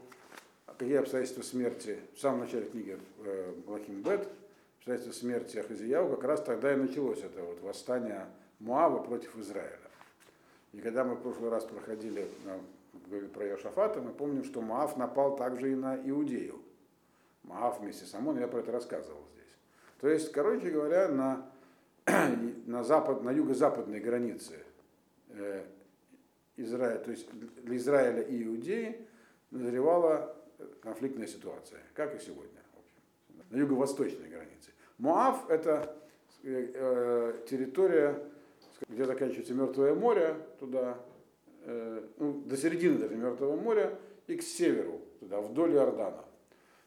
какие 0.66 0.98
обстоятельства 0.98 1.44
смерти 1.44 2.00
в 2.16 2.20
самом 2.20 2.42
начале 2.42 2.66
книги 2.66 2.98
э, 3.24 3.54
Лахим 3.68 4.02
Бет, 4.02 4.28
обстоятельства 4.78 5.14
смерти 5.14 5.58
Ахазияу, 5.58 6.10
как 6.10 6.24
раз 6.24 6.44
тогда 6.44 6.74
и 6.74 6.76
началось 6.76 7.20
это 7.20 7.42
вот 7.42 7.62
восстание 7.62 8.28
Муава 8.60 9.00
против 9.04 9.38
Израиля. 9.38 9.80
И 10.74 10.80
когда 10.80 11.04
мы 11.04 11.16
в 11.16 11.22
прошлый 11.22 11.50
раз 11.50 11.64
проходили 11.64 12.28
про 13.34 13.46
Йошафата, 13.46 14.02
мы 14.02 14.12
помним, 14.12 14.44
что 14.44 14.62
Маав 14.62 14.98
напал 14.98 15.36
также 15.38 15.72
и 15.72 15.76
на 15.76 15.96
Иудею. 15.96 16.62
Маав 17.48 17.80
вместе 17.80 18.06
с 18.06 18.14
Амоном, 18.14 18.42
я 18.42 18.48
про 18.48 18.60
это 18.60 18.72
рассказывал 18.72 19.22
здесь. 19.34 19.56
То 20.00 20.10
есть, 20.10 20.32
короче 20.32 20.70
говоря, 20.70 21.08
на, 21.08 21.52
на, 22.66 22.84
запад, 22.84 23.24
на 23.24 23.32
юго-западной 23.32 24.00
границе 24.00 24.60
э, 25.30 25.64
Израиля, 26.58 27.00
то 27.00 27.12
есть 27.12 27.28
для 27.64 27.78
Израиля 27.78 28.22
и 28.22 28.44
Иудеи 28.44 29.06
назревала 29.52 30.36
конфликтная 30.82 31.28
ситуация, 31.28 31.80
как 31.94 32.16
и 32.16 32.20
сегодня, 32.20 32.62
в 32.74 32.80
общем, 32.80 33.46
на 33.50 33.58
юго-восточной 33.58 34.28
границе. 34.28 34.72
Моав– 34.98 35.48
это 35.50 35.96
э, 36.44 36.72
э, 36.74 37.34
территория, 37.50 38.22
где 38.88 39.06
заканчивается 39.06 39.54
Мертвое 39.54 39.94
море, 39.94 40.36
туда 40.60 40.98
Э, 41.68 42.02
ну, 42.20 42.44
до 42.46 42.58
середины 42.58 43.00
даже 43.00 43.16
Мертвого 43.16 43.56
моря 43.56 43.98
и 44.28 44.36
к 44.36 44.44
северу, 44.44 45.02
туда, 45.20 45.42
вдоль 45.42 45.74
Иордана 45.74 46.24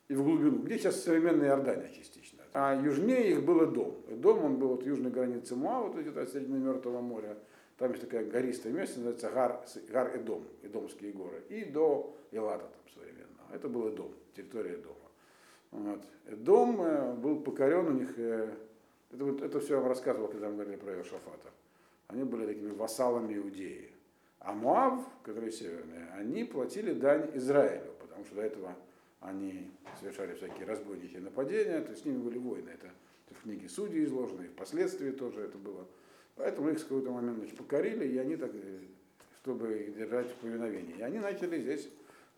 и 0.09 0.15
в 0.15 0.25
глубину, 0.25 0.63
где 0.63 0.79
сейчас 0.79 1.03
современная 1.03 1.49
Иордания 1.49 1.91
частично. 1.93 2.43
А 2.55 2.75
южнее 2.75 3.33
их 3.33 3.45
было 3.45 3.67
дом. 3.67 3.95
Дом, 4.09 4.45
он 4.45 4.57
был 4.57 4.75
от 4.75 4.83
южной 4.85 5.11
границы 5.11 5.55
Муава, 5.55 5.89
вот 5.89 5.97
где-то 5.97 6.23
от 6.23 6.31
середины 6.31 6.59
Мертвого 6.59 7.01
моря. 7.01 7.37
Там 7.77 7.93
есть 7.93 8.03
такая 8.03 8.25
гористая 8.25 8.73
место, 8.73 9.01
называется 9.01 9.31
Гар, 9.31 9.65
Гар 9.91 10.17
Эдом, 10.17 10.45
Эдомские 10.63 11.13
горы. 11.13 11.43
И 11.51 11.65
до 11.65 12.17
Элата 12.33 12.65
там 12.65 12.95
современного. 12.95 13.55
Это 13.55 13.69
был 13.69 13.89
Эдом, 13.89 14.13
территория 14.35 14.79
дома. 14.79 14.97
Вот. 15.71 16.01
Дом 16.39 16.81
э, 16.81 17.15
был 17.15 17.41
покорен 17.41 17.87
у 17.87 17.93
них, 17.93 18.19
э, 18.19 18.51
это, 19.13 19.25
вот, 19.25 19.43
это 19.43 19.61
все 19.61 19.75
я 19.75 19.81
вам 19.81 19.91
рассказывал, 19.91 20.29
когда 20.29 20.49
мы 20.49 20.55
говорили 20.55 20.77
про 20.77 20.95
Иошафата. 20.95 21.51
Они 22.09 22.25
были 22.25 22.47
такими 22.47 22.71
вассалами 22.71 23.37
Иудеи. 23.37 23.91
А 24.41 24.55
Муав, 24.55 25.07
которые 25.23 25.53
северные, 25.53 26.09
они 26.17 26.45
платили 26.45 26.95
дань 26.95 27.31
Израилю, 27.35 27.93
потому 28.01 28.25
что 28.25 28.37
до 28.37 28.43
этого 28.43 28.75
они 29.21 29.71
совершали 30.01 30.35
всякие 30.35 30.67
разбойничьи 30.67 31.19
нападения, 31.19 31.81
то 31.81 31.91
есть 31.91 32.03
с 32.03 32.05
ними 32.05 32.19
были 32.19 32.39
войны. 32.39 32.71
Это, 32.71 32.87
это 33.27 33.35
в 33.35 33.43
книге 33.43 33.69
Судей 33.69 34.05
изложено, 34.05 34.43
и 34.43 34.49
впоследствии 34.49 35.11
тоже 35.11 35.41
это 35.41 35.59
было. 35.59 35.87
Поэтому 36.37 36.71
их 36.71 36.79
с 36.79 36.85
какой-то 36.85 37.11
момент 37.11 37.39
значит, 37.39 37.57
покорили, 37.57 38.07
и 38.07 38.17
они 38.19 38.37
так, 38.37 38.53
чтобы 39.43 39.93
держать 39.97 40.31
в 40.31 40.35
повиновении. 40.37 40.97
И 40.97 41.03
они 41.03 41.19
начали 41.19 41.61
здесь, 41.61 41.89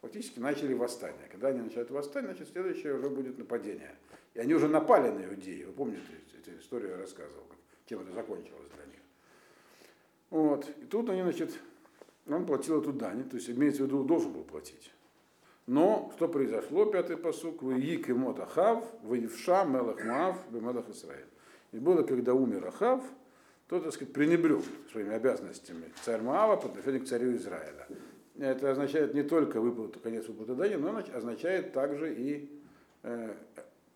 фактически 0.00 0.38
начали 0.38 0.72
восстание. 0.72 1.28
Когда 1.30 1.48
они 1.48 1.60
начинают 1.60 1.90
восстание, 1.90 2.32
значит, 2.32 2.50
следующее 2.50 2.94
уже 2.94 3.10
будет 3.10 3.36
нападение. 3.36 3.94
И 4.32 4.40
они 4.40 4.54
уже 4.54 4.68
напали 4.68 5.10
на 5.10 5.26
иудеи. 5.26 5.64
Вы 5.64 5.72
помните 5.72 6.02
эту 6.38 6.58
историю 6.58 6.92
я 6.92 6.96
рассказывал, 6.96 7.44
чем 7.86 8.00
это 8.00 8.12
закончилось 8.12 8.68
для 8.74 8.86
них. 8.86 9.00
Вот. 10.30 10.66
И 10.80 10.86
тут 10.86 11.10
они, 11.10 11.22
значит, 11.22 11.52
он 12.26 12.46
платил 12.46 12.80
эту 12.80 12.92
дань, 12.92 13.28
то 13.28 13.36
есть 13.36 13.50
имеется 13.50 13.82
в 13.82 13.86
виду, 13.86 14.04
должен 14.04 14.32
был 14.32 14.44
платить. 14.44 14.92
Но 15.70 16.10
что 16.16 16.26
произошло, 16.26 16.84
пятый 16.86 17.16
посук, 17.16 17.62
вы 17.62 17.78
ик 17.78 18.08
и 18.08 18.12
мот 18.12 18.40
Ахав, 18.40 18.84
вы 19.04 19.18
евша 19.18 19.64
мелах 19.64 20.04
Муав, 20.04 20.36
мелах 20.50 20.88
Исраиль. 20.88 21.28
И 21.70 21.78
было, 21.78 22.02
когда 22.02 22.34
умер 22.34 22.66
Ахав, 22.66 23.04
то, 23.68 23.78
так 23.78 23.92
сказать, 23.92 24.12
пренебрег 24.12 24.64
своими 24.90 25.14
обязанностями 25.14 25.84
царь 26.02 26.22
Маава 26.22 26.56
по 26.56 26.66
отношению 26.66 27.02
к 27.02 27.06
царю 27.06 27.36
Израиля. 27.36 27.86
Это 28.36 28.72
означает 28.72 29.14
не 29.14 29.22
только 29.22 29.60
выплату, 29.60 30.00
конец 30.00 30.26
выплаты 30.26 30.56
дани, 30.56 30.74
но 30.74 31.04
означает 31.14 31.72
также 31.72 32.16
и 32.16 32.50
э, 33.04 33.32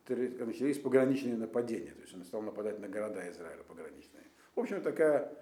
начались 0.06 0.78
пограничные 0.78 1.36
нападения. 1.36 1.90
То 1.90 2.02
есть 2.02 2.14
он 2.14 2.22
стал 2.22 2.42
нападать 2.42 2.78
на 2.78 2.86
города 2.86 3.28
Израиля 3.28 3.64
пограничные. 3.66 4.22
В 4.54 4.60
общем, 4.60 4.80
такая 4.80 5.32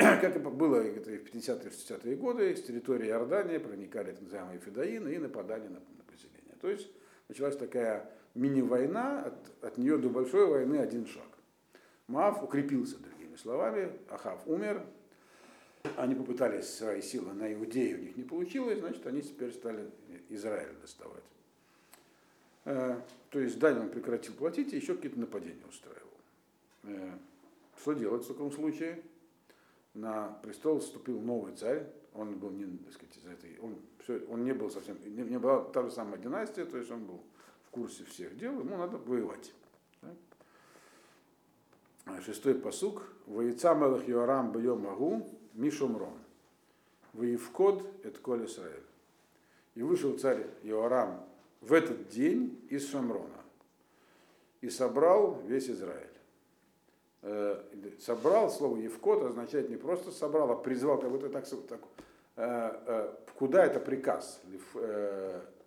как 0.20 0.24
это 0.24 0.38
было 0.38 0.80
в 0.80 1.08
50-60-е 1.08 2.16
годы, 2.16 2.56
с 2.56 2.62
территории 2.62 3.08
Иордании 3.08 3.58
проникали 3.58 4.12
так 4.12 4.22
называемые 4.22 4.58
федоины 4.58 5.08
и 5.10 5.18
нападали 5.18 5.68
на, 5.68 5.80
на 5.80 6.04
поселение. 6.06 6.54
То 6.60 6.68
есть 6.68 6.88
началась 7.28 7.56
такая 7.56 8.10
мини-война, 8.34 9.24
от, 9.24 9.64
от 9.64 9.76
нее 9.76 9.98
до 9.98 10.08
большой 10.08 10.46
войны 10.46 10.76
один 10.76 11.06
шаг. 11.06 11.26
Маав 12.06 12.42
укрепился, 12.42 12.96
другими 12.98 13.36
словами, 13.36 13.92
Ахав 14.08 14.46
умер, 14.46 14.86
они 15.96 16.14
попытались 16.14 16.68
свои 16.68 17.02
силы 17.02 17.34
на 17.34 17.52
Иудею, 17.52 17.98
у 17.98 18.02
них 18.02 18.16
не 18.16 18.22
получилось, 18.22 18.78
значит, 18.78 19.06
они 19.06 19.20
теперь 19.20 19.52
стали 19.52 19.90
Израиль 20.30 20.76
доставать. 20.80 21.24
Э, 22.64 23.00
то 23.28 23.38
есть 23.38 23.58
дань 23.58 23.90
прекратил 23.90 24.32
платить 24.32 24.72
и 24.72 24.76
еще 24.76 24.94
какие-то 24.94 25.20
нападения 25.20 25.64
устраивал. 25.68 26.08
Э, 26.84 27.10
что 27.78 27.92
делать 27.92 28.24
в 28.24 28.28
таком 28.28 28.50
случае? 28.50 29.02
На 29.94 30.28
престол 30.42 30.80
вступил 30.80 31.20
новый 31.20 31.54
царь, 31.54 31.86
он 32.14 32.38
был 32.38 32.50
не, 32.50 32.64
так 32.78 32.92
сказать, 32.94 33.16
из 33.16 33.26
этой, 33.26 33.58
он, 33.60 33.76
все, 34.02 34.24
он 34.28 34.44
не 34.44 34.52
был 34.52 34.70
совсем, 34.70 34.98
не, 35.04 35.22
не 35.22 35.38
была 35.38 35.62
та 35.64 35.82
же 35.82 35.90
самая 35.90 36.18
династия, 36.18 36.64
то 36.64 36.76
есть 36.76 36.90
он 36.90 37.04
был 37.04 37.22
в 37.64 37.70
курсе 37.70 38.04
всех 38.04 38.36
дел, 38.36 38.58
ему 38.58 38.76
надо 38.76 38.96
воевать. 38.98 39.52
Да? 40.02 40.14
Шестой 42.20 42.54
посук. 42.54 43.02
Воица 43.26 43.74
мелах 43.74 44.08
Йоарам 44.08 44.52
бьем 44.52 44.80
магу 44.80 45.26
мишумрон. 45.54 46.18
Воевкод 47.12 47.86
эт 48.04 48.18
коль 48.18 48.46
Исраэль. 48.46 48.82
И 49.74 49.82
вышел 49.82 50.18
царь 50.18 50.46
Йоарам 50.62 51.24
в 51.60 51.72
этот 51.72 52.08
день 52.08 52.60
из 52.70 52.88
Шамрона 52.90 53.40
и 54.60 54.68
собрал 54.68 55.40
весь 55.42 55.70
Израиль. 55.70 56.09
Э, 57.22 57.62
собрал, 57.98 58.50
слово 58.50 58.78
Евкот 58.78 59.22
означает 59.24 59.68
не 59.68 59.76
просто 59.76 60.10
собрал, 60.10 60.50
а 60.52 60.56
призвал, 60.56 60.98
как 60.98 61.10
будто 61.10 61.28
так, 61.28 61.46
так 61.68 61.80
э, 62.36 62.80
э, 62.86 63.14
куда 63.38 63.66
это 63.66 63.78
приказ? 63.78 64.40
Лев, 64.48 64.76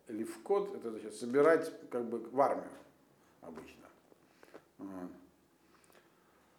Левкот, 0.07 0.75
это 0.75 0.89
значит 0.89 1.13
собирать 1.13 1.71
как 1.91 2.05
бы 2.05 2.19
в 2.19 2.41
армию 2.41 2.69
обычно. 3.41 3.83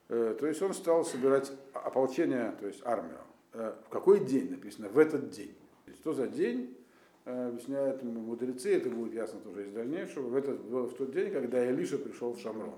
То 0.08 0.46
есть 0.46 0.62
он 0.62 0.74
стал 0.74 1.04
собирать 1.04 1.50
ополчение, 1.72 2.54
то 2.60 2.66
есть 2.66 2.80
армию. 2.84 3.18
В 3.52 3.88
какой 3.90 4.24
день 4.24 4.50
написано? 4.50 4.88
В 4.88 4.98
этот 4.98 5.30
день. 5.30 5.54
Что 6.00 6.12
за 6.12 6.28
день? 6.28 6.76
Объясняют 7.24 8.02
мудрецы, 8.02 8.76
это 8.76 8.90
будет 8.90 9.14
ясно 9.14 9.40
тоже 9.40 9.66
из 9.66 9.72
дальнейшего. 9.72 10.28
В, 10.28 10.36
этот, 10.36 10.60
в 10.60 10.94
тот 10.94 11.10
день, 11.10 11.32
когда 11.32 11.64
Илиша 11.68 11.98
пришел 11.98 12.32
в 12.32 12.40
Шамрон. 12.40 12.74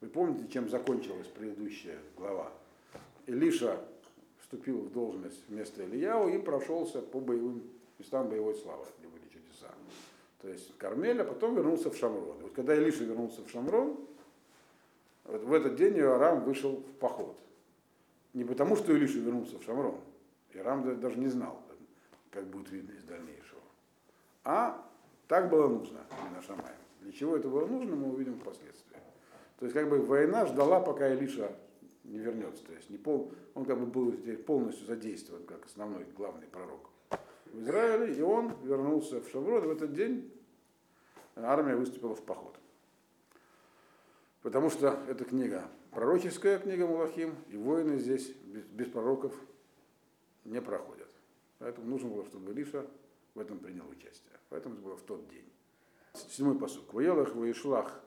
Вы 0.00 0.08
помните, 0.08 0.48
чем 0.48 0.68
закончилась 0.70 1.26
предыдущая 1.26 1.98
глава? 2.16 2.50
Илиша 3.26 3.78
вступил 4.40 4.78
в 4.80 4.92
должность 4.92 5.46
вместо 5.48 5.84
Ильяу 5.84 6.28
и 6.28 6.38
прошелся 6.38 7.02
по 7.02 7.20
боевым 7.20 7.62
местам 7.98 8.28
боевой 8.28 8.54
славы, 8.54 8.86
где 8.98 9.08
были 9.08 9.24
чудеса. 9.28 9.68
То 10.40 10.48
есть 10.48 10.76
Кармель, 10.78 11.20
а 11.20 11.24
потом 11.24 11.54
вернулся 11.54 11.90
в 11.90 11.96
Шамрон. 11.96 12.38
И 12.38 12.42
вот 12.42 12.52
когда 12.52 12.74
Илиша 12.74 13.04
вернулся 13.04 13.42
в 13.42 13.50
Шамрон, 13.50 13.96
вот 15.24 15.42
в 15.42 15.52
этот 15.52 15.76
день 15.76 15.98
Иорам 15.98 16.44
вышел 16.44 16.76
в 16.76 16.92
поход. 16.94 17.38
Не 18.32 18.44
потому, 18.44 18.76
что 18.76 18.94
Илиша 18.94 19.18
вернулся 19.18 19.58
в 19.58 19.62
Шамрон. 19.64 20.00
Иорам 20.54 20.98
даже 20.98 21.18
не 21.18 21.28
знал, 21.28 21.60
как 22.30 22.46
будет 22.46 22.70
видно 22.70 22.92
из 22.92 23.04
дальнейшего. 23.04 23.60
А 24.44 24.82
так 25.28 25.50
было 25.50 25.68
нужно, 25.68 26.00
на 26.34 26.40
Шамаем. 26.42 26.76
Для 27.02 27.12
чего 27.12 27.36
это 27.36 27.48
было 27.48 27.66
нужно, 27.66 27.94
мы 27.94 28.12
увидим 28.12 28.38
впоследствии. 28.40 28.89
То 29.60 29.66
есть 29.66 29.74
как 29.74 29.88
бы 29.90 30.00
война 30.00 30.46
ждала, 30.46 30.80
пока 30.80 31.12
Илиша 31.12 31.54
не 32.04 32.18
вернется. 32.18 32.64
То 32.64 32.72
есть 32.72 32.88
не 32.88 32.96
пол, 32.96 33.32
он 33.54 33.66
как 33.66 33.78
бы 33.78 33.86
был 33.86 34.12
полностью 34.46 34.86
задействован 34.86 35.44
как 35.44 35.66
основной 35.66 36.04
главный 36.16 36.46
пророк 36.46 36.90
в 37.44 37.60
Израиле, 37.60 38.14
и 38.14 38.22
он 38.22 38.54
вернулся 38.62 39.20
в 39.20 39.28
Шаврон, 39.28 39.64
и 39.64 39.66
в 39.66 39.70
этот 39.70 39.92
день 39.92 40.32
армия 41.36 41.76
выступила 41.76 42.14
в 42.14 42.22
поход. 42.22 42.58
Потому 44.42 44.70
что 44.70 44.98
эта 45.08 45.24
книга 45.24 45.68
пророческая 45.90 46.58
книга 46.58 46.86
Мулахим, 46.86 47.34
и 47.48 47.58
войны 47.58 47.98
здесь 47.98 48.28
без, 48.44 48.64
без 48.64 48.88
пророков 48.88 49.34
не 50.44 50.62
проходят. 50.62 51.10
Поэтому 51.58 51.86
нужно 51.86 52.08
было, 52.08 52.24
чтобы 52.24 52.52
Илиша 52.52 52.86
в 53.34 53.38
этом 53.38 53.58
принял 53.58 53.86
участие. 53.90 54.38
Поэтому 54.48 54.76
это 54.76 54.82
было 54.82 54.96
в 54.96 55.02
тот 55.02 55.28
день. 55.28 55.44
Седьмой 56.14 56.58
посук. 56.58 56.94
Воелах 56.94 57.34
воишлах 57.34 58.00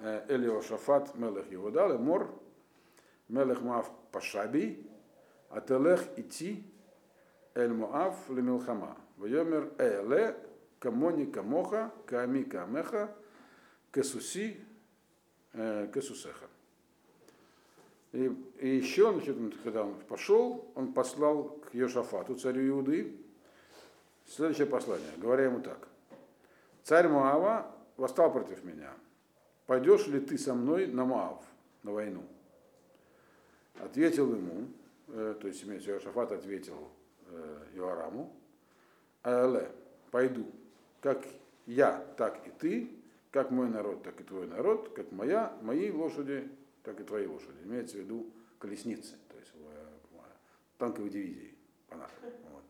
Элио 0.00 0.60
Шафат 0.62 1.14
Мелех 1.14 1.46
Иуда, 1.50 1.86
Лемор, 1.86 2.30
Мелех 3.28 3.62
Маав 3.62 3.90
Пашаби, 4.12 4.86
Ателех 5.50 6.06
Ити, 6.16 6.64
Эль 7.54 7.72
Моав 7.72 8.16
Лемилхама. 8.28 8.96
Вайомер 9.16 9.72
Эле, 9.78 10.36
Камони 10.80 11.26
Камоха, 11.26 11.92
Ками 12.06 12.42
Камеха, 12.42 13.14
кесуси, 13.92 14.60
э, 15.52 15.88
кесусеха. 15.94 16.46
И, 18.12 18.26
и 18.60 18.76
еще, 18.76 19.12
значит, 19.12 19.36
когда 19.62 19.82
он 19.82 19.94
пошел, 20.08 20.70
он 20.74 20.92
послал 20.92 21.44
к 21.44 21.74
Йошафату, 21.74 22.36
царю 22.36 22.68
Иуды, 22.68 23.16
следующее 24.26 24.66
послание, 24.66 25.10
говоря 25.16 25.44
ему 25.44 25.60
так. 25.60 25.88
Царь 26.82 27.08
Моава 27.08 27.74
восстал 27.96 28.32
против 28.32 28.62
меня. 28.62 28.92
Пойдешь 29.66 30.06
ли 30.06 30.20
ты 30.20 30.36
со 30.36 30.54
мной 30.54 30.86
на 30.86 31.04
Моав, 31.04 31.42
на 31.82 31.92
войну? 31.92 32.22
Ответил 33.80 34.34
ему, 34.34 34.68
э, 35.08 35.34
то 35.40 35.48
есть 35.48 35.64
имеется 35.64 35.90
Йошафат 35.90 36.32
ответил 36.32 36.90
э, 37.28 37.66
Иоараму, 37.74 38.34
Аэле, 39.22 39.70
пойду, 40.10 40.46
как 41.00 41.24
я, 41.66 42.04
так 42.16 42.46
и 42.46 42.50
ты, 42.50 42.90
как 43.30 43.50
мой 43.50 43.68
народ, 43.68 44.02
так 44.02 44.20
и 44.20 44.24
твой 44.24 44.46
народ, 44.46 44.90
как 44.94 45.10
моя, 45.12 45.56
мои 45.62 45.90
лошади, 45.90 46.48
так 46.82 47.00
и 47.00 47.04
твои 47.04 47.26
лошади. 47.26 47.56
Имеется 47.64 47.96
в 47.96 48.00
виду 48.00 48.26
колесницы, 48.58 49.16
то 49.28 49.36
есть 49.38 49.52
танковой 50.78 51.10
дивизии. 51.10 51.54
Вот. 51.90 52.62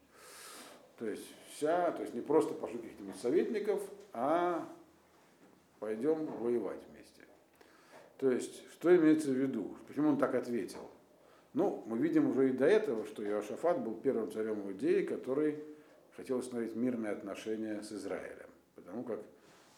То 0.98 1.06
есть 1.06 1.26
вся, 1.50 1.90
то 1.90 2.02
есть 2.02 2.14
не 2.14 2.20
просто 2.20 2.54
пошлю 2.54 2.78
каких-нибудь 2.78 3.16
советников, 3.16 3.82
а 4.12 4.68
пойдем 5.84 6.24
воевать 6.40 6.80
вместе. 6.90 7.20
То 8.16 8.30
есть, 8.30 8.62
что 8.72 8.96
имеется 8.96 9.28
в 9.28 9.34
виду? 9.34 9.76
Почему 9.86 10.08
он 10.08 10.16
так 10.16 10.34
ответил? 10.34 10.90
Ну, 11.52 11.84
мы 11.86 11.98
видим 11.98 12.30
уже 12.30 12.48
и 12.48 12.52
до 12.52 12.64
этого, 12.64 13.04
что 13.04 13.22
Иошафат 13.22 13.80
был 13.80 13.94
первым 13.94 14.32
царем 14.32 14.66
Иудеи, 14.66 15.04
который 15.04 15.62
хотел 16.16 16.38
установить 16.38 16.74
мирные 16.74 17.12
отношения 17.12 17.82
с 17.82 17.92
Израилем. 17.92 18.48
Потому 18.74 19.04
как 19.04 19.20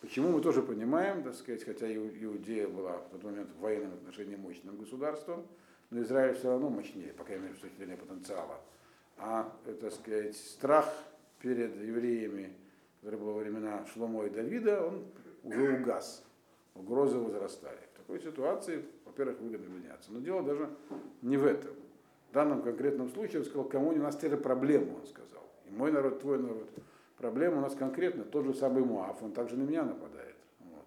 Почему 0.01 0.29
мы 0.29 0.43
тоже 0.43 0.63
понимаем, 0.63 1.25
так 1.25 1.35
сказать, 1.35 1.65
хотя 1.65 1.93
Иудея 1.93 2.69
была 2.69 2.99
в 2.99 3.09
тот 3.09 3.25
момент 3.25 3.51
в 3.51 3.61
военном 3.61 3.95
отношении 3.95 4.37
мощным 4.37 4.77
государством, 4.77 5.47
но 5.91 6.03
Израиль 6.03 6.37
все 6.37 6.51
равно 6.51 6.69
мощнее, 6.69 7.15
по 7.15 7.25
крайней 7.25 7.45
мере, 7.45 7.57
с 7.57 7.61
точки 7.61 7.77
зрения 7.79 7.97
потенциала. 7.97 8.61
А, 9.17 9.51
так 9.65 9.93
сказать, 9.93 10.37
страх 10.37 10.93
перед 11.41 11.75
евреями, 11.81 12.53
который 13.01 13.19
был 13.19 13.33
во 13.33 13.41
времена 13.41 13.87
Шломо 13.87 14.27
и 14.27 14.31
Давида, 14.31 14.87
он 14.87 15.07
уже 15.47 15.81
угас. 15.81 16.25
Угрозы 16.75 17.19
возрастали. 17.19 17.79
В 17.95 17.99
такой 17.99 18.21
ситуации, 18.21 18.85
во-первых, 19.05 19.41
выгодно 19.41 19.69
меняться. 19.69 20.13
Но 20.13 20.21
дело 20.21 20.43
даже 20.43 20.69
не 21.23 21.37
в 21.37 21.47
этом. 21.47 21.73
В 22.31 22.35
данном 22.35 22.63
конкретном 22.63 23.09
случае 23.09 23.41
он 23.41 23.45
сказал, 23.47 23.65
кому 23.65 23.91
у 23.91 23.97
нас 23.97 24.17
теперь 24.17 24.37
проблема, 24.37 24.97
он 24.97 25.07
сказал. 25.07 25.43
И 25.67 25.71
мой 25.71 25.91
народ, 25.93 26.21
твой 26.21 26.39
народ. 26.39 26.69
Проблема 27.17 27.59
у 27.59 27.61
нас 27.61 27.75
конкретно 27.75 28.25
тот 28.25 28.45
же 28.45 28.53
самый 28.53 28.85
Муаф, 28.85 29.23
он 29.23 29.33
также 29.33 29.57
на 29.57 29.63
меня 29.63 29.85
нападает. 29.85 30.37
Вот. 30.61 30.85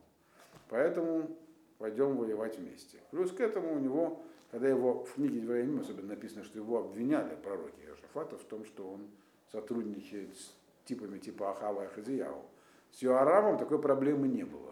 Поэтому 0.70 1.36
пойдем 1.80 2.18
воевать 2.18 2.60
вместе. 2.60 3.00
Плюс 3.10 3.32
к 3.32 3.40
этому 3.40 3.74
у 3.74 3.80
него, 3.80 4.22
когда 4.52 4.68
его 4.68 5.06
в 5.06 5.14
книге 5.14 5.42
Дворяним 5.42 5.80
особенно 5.80 6.10
написано, 6.10 6.44
что 6.44 6.60
его 6.60 6.80
обвиняли 6.80 7.36
пророки 7.36 7.82
Иошафата 7.88 8.38
в 8.38 8.44
том, 8.44 8.64
что 8.66 8.88
он 8.88 9.08
сотрудничает 9.52 10.38
с 10.38 10.54
типами 10.86 11.18
типа 11.18 11.52
Ахава 11.52 11.86
и 11.86 11.88
Хазияу. 11.88 12.44
С 12.92 13.02
Йоарамом 13.02 13.58
такой 13.58 13.82
проблемы 13.82 14.28
не 14.28 14.44
было. 14.44 14.72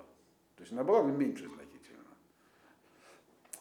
То 0.56 0.62
есть 0.62 0.72
она 0.72 0.84
была 0.84 1.02
меньше 1.04 1.48
значительно. 1.48 2.04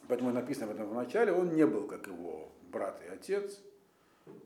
Поэтому 0.07 0.31
написано 0.31 0.67
об 0.67 0.75
этом 0.75 0.89
в 0.89 0.93
начале, 0.93 1.31
он 1.31 1.53
не 1.53 1.65
был, 1.65 1.87
как 1.87 2.07
его 2.07 2.49
брат 2.71 3.01
и 3.05 3.09
отец, 3.09 3.61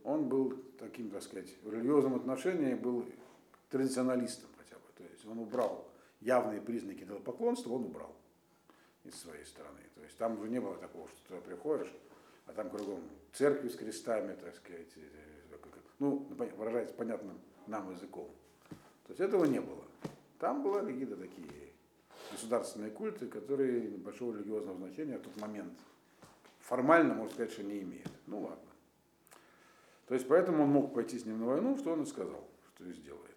он 0.04 0.28
был 0.28 0.56
таким, 0.78 1.10
так 1.10 1.24
сказать, 1.24 1.56
в 1.64 1.72
религиозном 1.72 2.16
отношении 2.16 2.74
был 2.74 3.06
традиционалистом 3.70 4.50
хотя 4.58 4.76
бы. 4.76 4.86
То 4.98 5.04
есть 5.04 5.26
он 5.26 5.40
убрал 5.40 5.88
явные 6.20 6.62
признаки 6.62 7.04
идолопоклонства, 7.04 7.72
он 7.72 7.86
убрал 7.86 8.16
из 9.04 9.16
своей 9.16 9.46
стороны. 9.46 9.80
То 9.96 10.02
есть 10.02 10.18
там 10.18 10.40
уже 10.40 10.50
не 10.50 10.60
было 10.60 10.78
такого, 10.78 11.08
что 11.08 11.36
ты 11.36 11.42
приходишь, 11.42 11.92
а 12.46 12.54
там 12.54 12.70
кругом 12.70 13.02
церкви 13.34 13.70
с 13.70 13.76
крестами, 13.76 14.36
так 14.36 14.56
сказать, 14.56 14.94
ну, 16.00 16.28
выражаясь 16.58 16.92
понятным 16.92 17.40
нам 17.68 17.92
языком. 17.92 18.30
То 19.12 19.24
есть 19.24 19.34
этого 19.34 19.44
не 19.44 19.60
было. 19.60 19.84
Там 20.40 20.64
были 20.64 20.94
какие-то 20.94 21.18
такие 21.18 21.74
государственные 22.32 22.92
культы, 22.92 23.28
которые 23.28 23.90
большого 23.98 24.34
религиозного 24.34 24.78
значения 24.78 25.18
в 25.18 25.22
тот 25.22 25.36
момент 25.36 25.74
формально, 26.60 27.14
можно 27.14 27.34
сказать, 27.34 27.52
что 27.52 27.64
не 27.64 27.82
имеют. 27.82 28.10
Ну 28.28 28.40
ладно. 28.40 28.70
То 30.08 30.14
есть 30.14 30.28
поэтому 30.30 30.64
он 30.64 30.70
мог 30.70 30.94
пойти 30.94 31.20
с 31.20 31.26
ним 31.26 31.42
на 31.42 31.48
войну, 31.48 31.78
что 31.78 31.92
он 31.92 32.04
и 32.04 32.06
сказал, 32.06 32.48
что 32.74 32.86
и 32.86 32.94
сделает. 32.94 33.36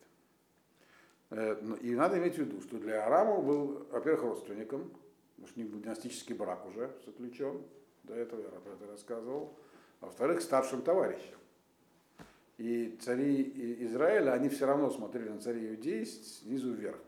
Э, 1.30 1.60
и 1.80 1.96
надо 1.96 2.18
иметь 2.18 2.37
в 2.37 2.38
виду, 2.38 2.60
что 2.60 2.78
для 2.78 3.04
Арама 3.04 3.40
был, 3.42 3.88
во-первых, 3.90 4.22
родственником, 4.22 4.92
потому 5.34 5.48
что 5.48 5.58
у 5.58 5.62
них 5.64 5.72
был 5.72 5.80
династический 5.80 6.37
брак 6.37 6.64
уже 6.66 6.92
заключен, 7.04 7.62
до 8.04 8.14
этого 8.14 8.42
я 8.42 8.48
про 8.48 8.74
это 8.74 8.87
рассказывал, 8.87 9.58
а 10.00 10.06
во-вторых, 10.06 10.40
старшим 10.40 10.82
товарищем. 10.82 11.37
И 12.58 12.96
цари 13.00 13.84
Израиля, 13.86 14.32
они 14.32 14.48
все 14.48 14.66
равно 14.66 14.90
смотрели 14.90 15.28
на 15.28 15.40
царей 15.40 15.70
Иудеи 15.70 16.04
снизу 16.04 16.72
вверх, 16.72 16.98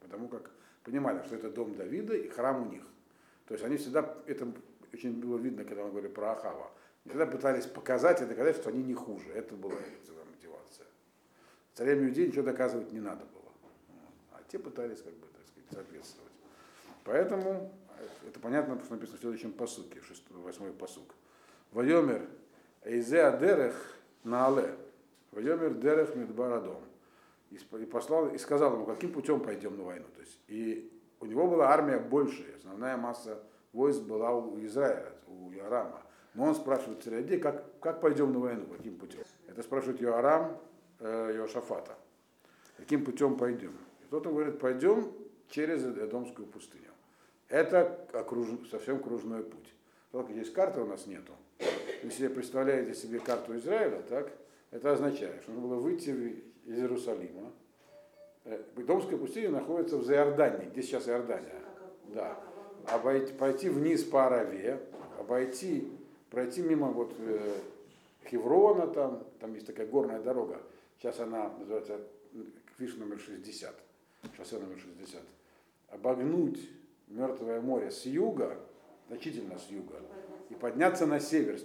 потому 0.00 0.28
как 0.28 0.50
понимали, 0.84 1.22
что 1.24 1.36
это 1.36 1.50
дом 1.50 1.74
Давида 1.74 2.16
и 2.16 2.28
храм 2.28 2.66
у 2.66 2.70
них. 2.70 2.82
То 3.46 3.54
есть 3.54 3.64
они 3.64 3.76
всегда, 3.78 4.14
это 4.26 4.52
очень 4.92 5.18
было 5.20 5.38
видно, 5.38 5.64
когда 5.64 5.84
мы 5.84 5.90
говорили 5.90 6.12
про 6.12 6.32
Ахава, 6.32 6.70
всегда 7.06 7.26
пытались 7.26 7.66
показать 7.66 8.20
и 8.20 8.26
доказать, 8.26 8.56
что 8.56 8.68
они 8.68 8.82
не 8.82 8.94
хуже. 8.94 9.30
Это 9.32 9.54
была 9.54 9.74
мотивация. 10.30 10.86
Царям 11.74 12.04
Иудеи 12.06 12.26
ничего 12.26 12.42
доказывать 12.42 12.92
не 12.92 13.00
надо 13.00 13.24
было 13.24 13.38
те 14.48 14.58
пытались, 14.58 15.02
как 15.02 15.12
бы, 15.14 15.26
так 15.26 15.46
сказать, 15.46 15.70
соответствовать. 15.70 16.32
Поэтому 17.04 17.72
это 18.26 18.40
понятно, 18.40 18.74
потому 18.74 18.84
что 18.84 18.94
написано 18.94 19.18
в 19.18 19.20
следующем 19.20 19.52
посуке, 19.52 20.00
восьмой 20.30 20.72
посук. 20.72 21.14
Вайомер 21.72 22.28
Эйзе 22.82 23.22
Адерех 23.22 23.97
Наале. 24.24 24.74
Вайомер 25.32 25.74
Дерех 25.74 26.14
Мидбарадом. 26.14 26.76
И 27.50 27.56
послал, 27.86 28.28
и 28.28 28.38
сказал 28.38 28.74
ему, 28.74 28.84
каким 28.84 29.12
путем 29.12 29.40
пойдем 29.40 29.76
на 29.76 29.84
войну. 29.84 30.04
То 30.14 30.20
есть, 30.20 30.38
и 30.48 30.92
у 31.20 31.26
него 31.26 31.46
была 31.46 31.68
армия 31.68 31.98
большая, 31.98 32.56
основная 32.56 32.96
масса 32.96 33.42
войск 33.72 34.02
была 34.02 34.34
у 34.34 34.58
Израиля, 34.64 35.12
у 35.26 35.50
Иорама. 35.52 36.02
Но 36.34 36.44
он 36.44 36.54
спрашивает 36.54 37.02
царя, 37.02 37.38
как, 37.40 37.78
как 37.80 38.00
пойдем 38.00 38.32
на 38.32 38.38
войну, 38.38 38.66
каким 38.66 38.98
путем? 38.98 39.20
Это 39.46 39.62
спрашивает 39.62 40.02
Иорам 40.02 40.58
э, 41.00 41.32
Иошафата. 41.36 41.96
Каким 42.76 43.04
путем 43.04 43.36
пойдем? 43.36 43.72
Кто-то 44.06 44.30
говорит, 44.30 44.58
пойдем 44.60 45.12
через 45.48 45.84
Эдомскую 45.84 46.46
пустыню. 46.46 46.92
Это 47.48 48.06
окруж... 48.12 48.48
совсем 48.70 49.02
кружной 49.02 49.42
путь. 49.42 49.74
Только 50.12 50.32
здесь 50.32 50.50
карты 50.50 50.80
у 50.80 50.86
нас 50.86 51.06
нету. 51.06 51.32
Вы 51.58 52.28
представляете 52.30 52.94
себе 52.94 53.18
карту 53.18 53.56
Израиля, 53.56 54.02
так, 54.08 54.32
это 54.70 54.92
означает, 54.92 55.42
что 55.42 55.52
нужно 55.52 55.68
было 55.68 55.78
выйти 55.78 56.10
из 56.64 56.78
Иерусалима. 56.78 57.52
Эдомская 58.76 59.18
пустыня 59.18 59.50
находится 59.50 59.96
в 59.96 60.04
Заордании, 60.04 60.68
где 60.70 60.82
сейчас 60.82 61.08
Иордания. 61.08 61.60
Да. 62.06 62.38
Обойти, 62.86 63.32
пойти 63.34 63.68
вниз 63.68 64.04
по 64.04 64.26
Араве, 64.26 64.80
обойти, 65.18 65.92
пройти 66.30 66.62
мимо 66.62 66.88
вот 66.88 67.12
э, 67.18 67.54
Хеврона, 68.30 68.86
там, 68.86 69.24
там 69.40 69.54
есть 69.54 69.66
такая 69.66 69.86
горная 69.86 70.20
дорога. 70.20 70.58
Сейчас 70.98 71.20
она 71.20 71.52
называется 71.58 72.00
Квиш 72.76 72.94
номер 72.96 73.18
60 73.18 73.74
шоссе 74.36 74.58
номер 74.58 74.78
60, 74.78 75.20
обогнуть 75.88 76.60
Мертвое 77.08 77.60
море 77.60 77.90
с 77.90 78.04
юга, 78.04 78.58
значительно 79.08 79.58
с 79.58 79.70
юга, 79.70 79.96
и 80.50 80.54
подняться 80.54 81.06
на 81.06 81.20
север. 81.20 81.58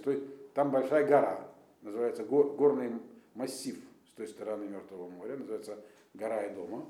Там 0.54 0.70
большая 0.70 1.06
гора, 1.06 1.48
называется 1.82 2.24
горный 2.24 2.92
массив 3.34 3.76
с 4.06 4.10
той 4.16 4.28
стороны 4.28 4.66
Мертвого 4.66 5.08
моря, 5.08 5.36
называется 5.36 5.78
гора 6.14 6.46
Эдома. 6.46 6.86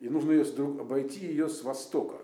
И 0.00 0.08
нужно 0.08 0.32
ее 0.32 0.44
обойти 0.80 1.26
ее 1.26 1.48
с 1.48 1.62
востока. 1.64 2.16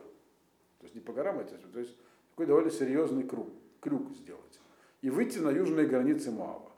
То 0.78 0.85
есть 0.85 0.94
не 0.94 1.00
по 1.00 1.12
горам, 1.12 1.38
а 1.38 1.44
то 1.44 1.80
есть 1.80 1.96
такой 2.30 2.46
довольно 2.46 2.70
серьезный 2.70 3.24
круг, 3.24 3.48
крюк 3.80 4.12
сделать. 4.12 4.61
И 5.02 5.11
выйти 5.11 5.38
на 5.38 5.50
южные 5.50 5.87
границы 5.87 6.30
Моава. 6.30 6.70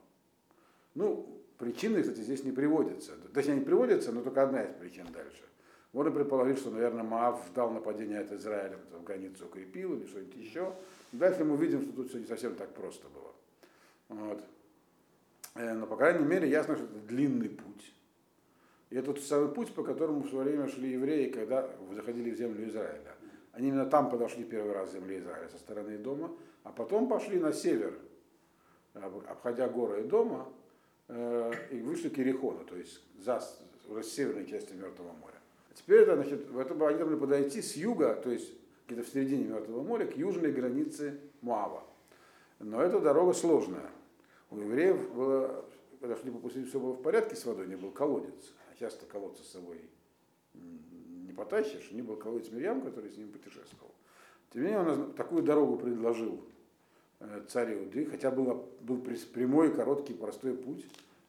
Ну, 0.95 1.41
причины, 1.57 2.01
кстати, 2.01 2.19
здесь 2.19 2.43
не 2.43 2.51
приводятся. 2.51 3.13
Точнее, 3.33 3.55
не 3.55 3.65
приводятся, 3.65 4.11
но 4.11 4.21
только 4.21 4.43
одна 4.43 4.63
из 4.63 4.73
причин 4.73 5.05
дальше. 5.13 5.43
Можно 5.93 6.11
предположить, 6.11 6.57
что, 6.57 6.71
наверное, 6.71 7.03
Маав 7.03 7.45
ждал 7.47 7.71
нападения 7.71 8.19
от 8.19 8.31
Израиля, 8.31 8.77
потом 8.77 9.05
границу 9.05 9.45
укрепил 9.45 9.93
или 9.93 10.05
что-нибудь 10.05 10.35
еще. 10.35 10.73
Дальше 11.11 11.43
мы 11.43 11.57
видим, 11.57 11.81
что 11.81 11.91
тут 11.93 12.09
все 12.09 12.19
не 12.19 12.25
совсем 12.25 12.55
так 12.55 12.73
просто 12.73 13.07
было. 13.07 13.33
Вот. 14.09 14.43
Э, 15.55 15.73
но, 15.73 15.87
по 15.87 15.95
крайней 15.95 16.25
мере, 16.25 16.49
ясно, 16.49 16.75
что 16.75 16.85
это 16.85 16.99
длинный 17.07 17.49
путь. 17.49 17.93
И 18.89 18.95
это 18.95 19.13
тот 19.13 19.23
самый 19.23 19.53
путь, 19.53 19.73
по 19.73 19.83
которому 19.83 20.21
в 20.21 20.29
свое 20.29 20.49
время 20.49 20.67
шли 20.69 20.91
евреи, 20.91 21.29
когда 21.29 21.69
заходили 21.93 22.31
в 22.31 22.37
землю 22.37 22.67
Израиля. 22.67 23.15
Они 23.51 23.69
именно 23.69 23.85
там 23.85 24.09
подошли 24.09 24.43
первый 24.43 24.73
раз 24.73 24.89
в 24.89 24.93
землю 24.93 25.17
Израиля, 25.17 25.49
со 25.49 25.57
стороны 25.57 25.97
дома, 25.97 26.31
а 26.63 26.71
потом 26.71 27.09
пошли 27.09 27.39
на 27.39 27.51
север, 27.51 27.97
обходя 28.93 29.67
горы 29.67 30.03
дома, 30.03 30.47
э, 31.07 31.51
и 31.71 31.81
вышли 31.81 32.09
к 32.09 32.17
Ерехону, 32.17 32.63
то 32.65 32.75
есть 32.75 33.01
за, 33.19 33.41
северной 34.03 34.45
части 34.45 34.73
Мертвого 34.73 35.13
моря. 35.13 35.33
Теперь 35.73 36.01
это, 36.01 36.15
значит, 36.15 36.47
это 36.53 36.87
они 36.87 36.97
должны 36.97 37.17
подойти 37.17 37.61
с 37.61 37.75
юга, 37.75 38.15
то 38.15 38.29
есть 38.29 38.53
где-то 38.87 39.03
в 39.03 39.09
середине 39.09 39.45
Мертвого 39.45 39.83
моря, 39.83 40.05
к 40.05 40.15
южной 40.15 40.51
границе 40.51 41.19
Муава. 41.41 41.83
Но 42.59 42.81
эта 42.81 42.99
дорога 42.99 43.33
сложная. 43.33 43.89
У 44.49 44.57
евреев 44.57 45.13
было, 45.13 45.65
когда 45.99 46.15
шли 46.15 46.31
по 46.31 46.39
пустыне, 46.39 46.65
все 46.65 46.79
было 46.79 46.93
в 46.93 47.01
порядке 47.01 47.35
с 47.35 47.45
водой, 47.45 47.67
не 47.67 47.75
был 47.75 47.91
колодец. 47.91 48.53
А 48.71 48.79
часто 48.79 49.05
колодца 49.05 49.43
с 49.43 49.49
собой 49.49 49.81
не 50.53 51.33
потащишь. 51.33 51.91
Не 51.91 52.01
был 52.01 52.15
колодец 52.15 52.49
Мирьям, 52.51 52.81
который 52.81 53.11
с 53.11 53.17
ним 53.17 53.29
путешествовал. 53.31 53.93
Тем 54.51 54.63
не 54.63 54.69
менее, 54.69 54.93
он 54.93 55.13
такую 55.13 55.43
дорогу 55.43 55.77
предложил 55.77 56.41
э, 57.19 57.43
царь 57.49 57.73
Иуды, 57.73 58.05
хотя 58.05 58.31
было, 58.31 58.65
был 58.81 58.97
прямой, 59.33 59.73
короткий, 59.73 60.13
простой 60.13 60.55
путь 60.55 60.85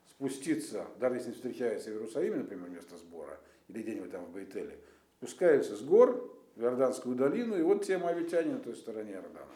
спуститься, 0.09 0.87
даже 1.01 1.17
если 1.17 1.33
встречается 1.33 1.91
в 1.91 1.95
Иерусалиме, 1.95 2.37
например, 2.37 2.71
место 2.71 2.97
сбора, 2.97 3.41
или 3.67 3.83
где-нибудь 3.83 4.13
там 4.13 4.25
в 4.25 4.33
Бейтеле, 4.33 4.79
спускаются 5.19 5.77
с 5.77 5.83
гор 5.83 6.38
Иорданскую 6.63 7.15
долину, 7.15 7.57
и 7.57 7.63
вот 7.63 7.85
те 7.85 7.99
моавитяне 7.99 8.55
на 8.55 8.59
той 8.59 8.75
стороне 8.75 9.13
Иордана. 9.13 9.47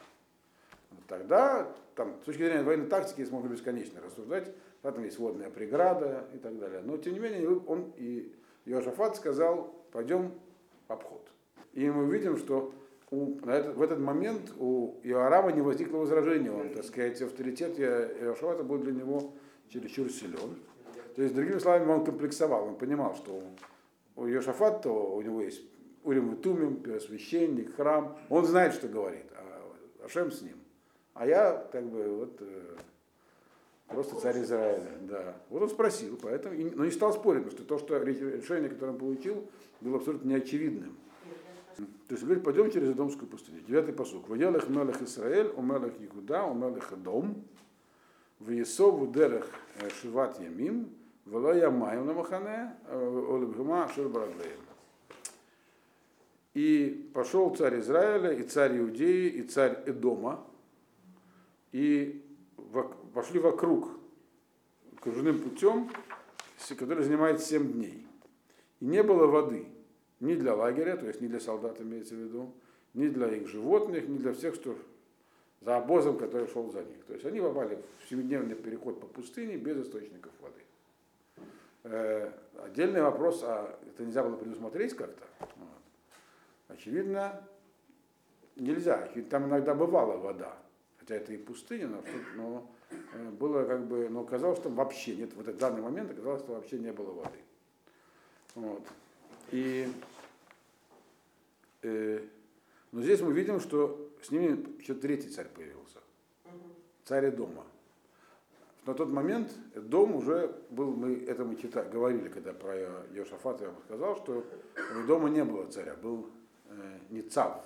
Тогда, 1.08 1.68
там, 1.94 2.16
с 2.22 2.24
точки 2.24 2.42
зрения 2.42 2.62
военной 2.62 2.86
тактики, 2.86 3.16
здесь 3.16 3.30
можно 3.30 3.48
бесконечно 3.48 4.00
рассуждать, 4.00 4.52
там 4.82 5.02
есть 5.02 5.18
водная 5.18 5.50
преграда 5.50 6.24
и 6.34 6.38
так 6.38 6.58
далее. 6.58 6.80
Но, 6.84 6.96
тем 6.96 7.14
не 7.14 7.18
менее, 7.18 7.48
он 7.66 7.92
и 7.96 8.32
Иошафат 8.64 9.16
сказал, 9.16 9.74
пойдем 9.92 10.32
в 10.88 10.92
обход. 10.92 11.28
И 11.72 11.88
мы 11.90 12.12
видим, 12.12 12.36
что 12.36 12.72
у, 13.10 13.38
на 13.44 13.50
этот, 13.52 13.76
в 13.76 13.82
этот 13.82 13.98
момент 13.98 14.52
у 14.58 14.94
Иорама 15.02 15.52
не 15.52 15.60
возникло 15.60 15.98
возражения. 15.98 16.50
Он, 16.50 16.70
так 16.70 16.84
сказать, 16.84 17.20
авторитет 17.20 17.78
Иошафата 17.78 18.62
был 18.62 18.78
для 18.78 18.92
него 18.92 19.32
чересчур 19.68 20.10
силен. 20.10 20.56
То 21.16 21.22
есть, 21.22 21.34
другими 21.34 21.58
словами, 21.58 21.90
он 21.90 22.04
комплексовал, 22.04 22.68
он 22.68 22.76
понимал, 22.76 23.14
что 23.16 23.42
у 24.16 24.26
Иошафата 24.26 24.90
у 24.90 25.20
него 25.20 25.42
есть 25.42 25.62
Тумим, 26.42 26.76
первосвященник, 26.76 27.76
храм. 27.76 28.18
Он 28.28 28.44
знает, 28.44 28.74
что 28.74 28.88
говорит, 28.88 29.26
а 29.36 30.04
Ашем 30.04 30.30
с 30.30 30.42
ним. 30.42 30.56
А 31.14 31.26
я, 31.26 31.68
как 31.72 31.84
бы, 31.84 32.08
вот, 32.08 32.36
э, 32.40 32.76
просто 33.88 34.16
царь 34.16 34.42
Израиля, 34.42 34.90
да. 35.02 35.36
Вот 35.50 35.62
он 35.62 35.68
спросил, 35.68 36.18
поэтому, 36.20 36.54
но 36.74 36.84
не 36.84 36.90
стал 36.90 37.12
спорить, 37.12 37.44
потому 37.44 37.58
что 37.58 37.68
то, 37.68 37.78
что 37.78 38.02
решение, 38.02 38.68
которое 38.68 38.92
он 38.92 38.98
получил, 38.98 39.48
было 39.80 39.98
абсолютно 39.98 40.28
неочевидным. 40.28 40.96
То 41.76 42.14
есть 42.14 42.24
говорит, 42.24 42.44
пойдем 42.44 42.70
через 42.70 42.90
Эдомскую 42.90 43.28
пустыню. 43.28 43.60
Девятый 43.66 43.94
посук. 43.94 44.28
Ваялах 44.28 44.68
мелах 44.68 45.00
Исраэль, 45.00 45.52
у 45.56 45.62
мелах 45.62 45.92
Игуда, 45.98 46.44
у 46.44 46.54
мелах 46.54 46.92
Эдом, 46.92 47.44
в 48.38 48.50
Есову 48.50 49.06
дерех 49.06 49.48
э, 49.80 49.88
Шиват 49.88 50.38
Ямим, 50.40 50.90
Вела 51.24 51.54
Ямаем 51.54 52.06
на 52.06 52.12
Махане, 52.12 52.74
э, 52.88 53.26
Олебхема 53.30 53.88
Шербараглеем. 53.94 54.58
И 56.54 57.10
пошел 57.14 57.54
царь 57.54 57.80
Израиля, 57.80 58.32
и 58.32 58.42
царь 58.42 58.78
Иудеи, 58.78 59.28
и 59.28 59.42
царь 59.42 59.82
Эдома, 59.86 60.46
и 61.72 62.22
пошли 63.14 63.40
вокруг 63.40 63.88
кружным 65.00 65.40
путем, 65.40 65.90
который 66.78 67.04
занимает 67.04 67.40
7 67.40 67.72
дней. 67.72 68.06
И 68.80 68.84
не 68.84 69.02
было 69.02 69.26
воды 69.26 69.66
ни 70.20 70.34
для 70.34 70.54
лагеря, 70.54 70.96
то 70.96 71.06
есть 71.06 71.20
ни 71.20 71.26
для 71.26 71.40
солдат 71.40 71.80
имеется 71.80 72.14
в 72.14 72.18
виду, 72.18 72.52
ни 72.94 73.08
для 73.08 73.28
их 73.28 73.48
животных, 73.48 74.06
ни 74.08 74.18
для 74.18 74.32
всех, 74.32 74.54
что 74.54 74.76
за 75.60 75.76
обозом, 75.76 76.18
который 76.18 76.48
шел 76.48 76.70
за 76.70 76.82
них. 76.84 77.04
То 77.06 77.14
есть 77.14 77.24
они 77.24 77.40
попали 77.40 77.78
в 78.04 78.08
семидневный 78.08 78.54
переход 78.54 79.00
по 79.00 79.06
пустыне 79.06 79.56
без 79.56 79.86
источников 79.86 80.32
воды. 80.40 80.60
Э, 81.84 82.30
отдельный 82.64 83.02
вопрос, 83.02 83.42
а 83.42 83.78
это 83.86 84.04
нельзя 84.04 84.22
было 84.22 84.36
предусмотреть 84.36 84.94
как-то? 84.94 85.24
Очевидно, 86.72 87.40
нельзя. 88.56 89.08
Там 89.30 89.46
иногда 89.46 89.74
бывала 89.74 90.16
вода, 90.16 90.56
хотя 90.98 91.16
это 91.16 91.32
и 91.32 91.36
пустыня, 91.36 91.88
но, 91.88 92.02
но 92.36 92.70
э, 93.14 93.30
было 93.30 93.64
как 93.64 93.86
бы, 93.86 94.08
но 94.08 94.24
казалось, 94.24 94.58
что 94.58 94.68
вообще 94.70 95.16
нет, 95.16 95.34
в 95.34 95.40
этот 95.40 95.58
данный 95.58 95.82
момент 95.82 96.10
оказалось, 96.10 96.42
что 96.42 96.54
вообще 96.54 96.78
не 96.78 96.92
было 96.92 97.12
воды. 97.12 97.38
Вот. 98.54 98.82
И 99.50 99.88
э, 101.82 102.20
но 102.92 103.00
здесь 103.00 103.20
мы 103.22 103.32
видим, 103.32 103.58
что 103.58 104.10
с 104.22 104.30
ними 104.30 104.78
еще 104.78 104.94
третий 104.94 105.30
царь 105.30 105.48
появился. 105.48 105.98
Царь 107.04 107.30
дома. 107.30 107.64
На 108.84 108.94
тот 108.94 109.08
момент 109.08 109.52
дом 109.74 110.16
уже 110.16 110.54
был, 110.70 110.92
мы 110.92 111.24
это 111.24 111.44
мы 111.44 111.56
читали, 111.56 111.88
говорили, 111.90 112.28
когда 112.28 112.52
про 112.52 112.76
Йошафата 113.12 113.64
я 113.64 113.70
вам 113.70 113.80
сказал, 113.82 114.16
что 114.16 114.44
у 114.98 115.06
дома 115.06 115.30
не 115.30 115.44
было 115.44 115.66
царя, 115.70 115.94
был 115.94 116.30
Ницав, 117.10 117.64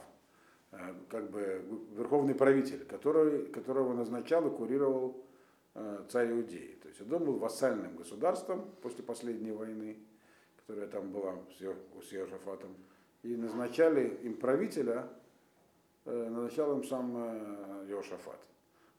э, 0.72 0.94
как 1.08 1.30
бы 1.30 1.62
верховный 1.92 2.34
правитель, 2.34 2.84
который, 2.84 3.46
которого 3.46 3.94
назначал 3.94 4.46
и 4.46 4.56
курировал 4.56 5.16
э, 5.74 6.04
царь 6.08 6.32
Иудеи. 6.32 6.78
То 6.82 6.88
есть 6.88 7.06
дом 7.06 7.24
был 7.24 7.38
вассальным 7.38 7.96
государством 7.96 8.70
после 8.82 9.04
последней 9.04 9.52
войны, 9.52 9.96
которая 10.56 10.88
там 10.88 11.10
была 11.10 11.34
с 11.58 12.12
Йошафатом 12.12 12.74
и 13.26 13.36
назначали 13.36 14.18
им 14.22 14.34
правителя, 14.34 15.08
э, 16.04 16.28
назначал 16.28 16.76
им 16.76 16.84
сам 16.84 17.12
э, 17.16 17.86
Иошафат. 17.88 18.38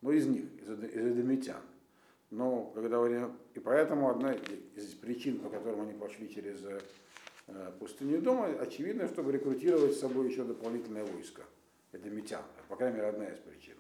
Ну, 0.02 0.12
из 0.12 0.28
них, 0.28 0.46
из, 0.62 1.18
из. 1.18 1.56
Но 2.30 2.72
когда 2.76 3.04
они, 3.04 3.26
и 3.54 3.60
поэтому 3.60 4.10
одна 4.10 4.34
из 4.34 4.94
причин, 4.96 5.40
по 5.40 5.50
которым 5.50 5.82
они 5.82 5.94
пошли 5.94 6.30
через 6.30 6.62
э, 6.64 6.80
пустыню 7.80 8.22
дома, 8.22 8.48
очевидно, 8.60 9.08
чтобы 9.08 9.32
рекрутировать 9.32 9.96
с 9.96 10.00
собой 10.00 10.30
еще 10.30 10.44
дополнительное 10.44 11.06
войско, 11.06 11.44
эдомитян, 11.92 12.44
по 12.68 12.76
крайней 12.76 12.98
мере, 12.98 13.08
одна 13.10 13.26
из 13.26 13.40
причин. 13.40 13.76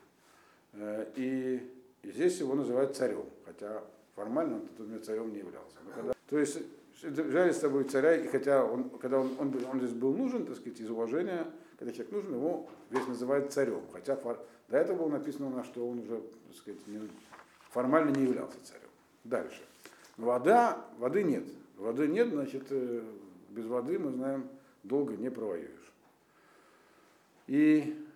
И, 1.15 1.61
и 2.03 2.11
здесь 2.11 2.39
его 2.39 2.55
называют 2.55 2.95
царем, 2.95 3.25
хотя 3.45 3.83
формально 4.15 4.61
он 4.79 5.01
царем 5.03 5.31
не 5.31 5.39
являлся. 5.39 5.77
Когда, 5.93 6.13
то 6.29 6.39
есть 6.39 6.59
взяли 7.01 7.51
с 7.51 7.59
собой 7.59 7.83
царя, 7.83 8.15
и 8.15 8.27
хотя 8.27 8.63
он, 8.63 8.89
когда 8.89 9.19
он, 9.19 9.35
он, 9.39 9.53
он 9.71 9.79
здесь 9.79 9.93
был 9.93 10.13
нужен, 10.15 10.45
так 10.45 10.55
сказать, 10.55 10.79
из 10.79 10.89
уважения, 10.89 11.45
когда 11.77 11.93
человек 11.93 12.13
нужен, 12.13 12.33
его 12.33 12.67
весь 12.89 13.07
называют 13.07 13.53
царем. 13.53 13.81
Хотя 13.91 14.15
фор, 14.15 14.39
до 14.67 14.77
этого 14.77 14.97
было 14.97 15.09
написано, 15.09 15.49
на 15.49 15.63
что 15.63 15.87
он 15.87 15.99
уже, 15.99 16.17
так 16.17 16.55
сказать, 16.55 16.79
не, 16.87 17.07
формально 17.69 18.09
не 18.09 18.23
являлся 18.23 18.57
царем. 18.63 18.89
Дальше. 19.23 19.61
Вода, 20.17 20.85
воды 20.97 21.23
нет. 21.23 21.43
Воды 21.77 22.07
нет, 22.07 22.29
значит, 22.29 22.63
э, 22.71 23.03
без 23.57 23.65
воды, 23.65 23.97
мы 23.97 24.11
знаем, 24.11 24.49
долго 24.83 25.17
не 25.17 25.29
провоюешь. 25.29 25.91
И 27.47 28.07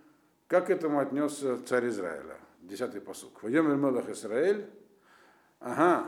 как 0.47 0.67
к 0.67 0.69
этому 0.69 0.99
отнесся 0.99 1.57
царь 1.65 1.87
Израиля? 1.87 2.37
Десятый 2.61 3.01
посук. 3.01 3.41
Вайомер 3.41 3.75
Мелах 3.75 4.07
Израиль, 4.09 4.69
ага, 5.59 6.05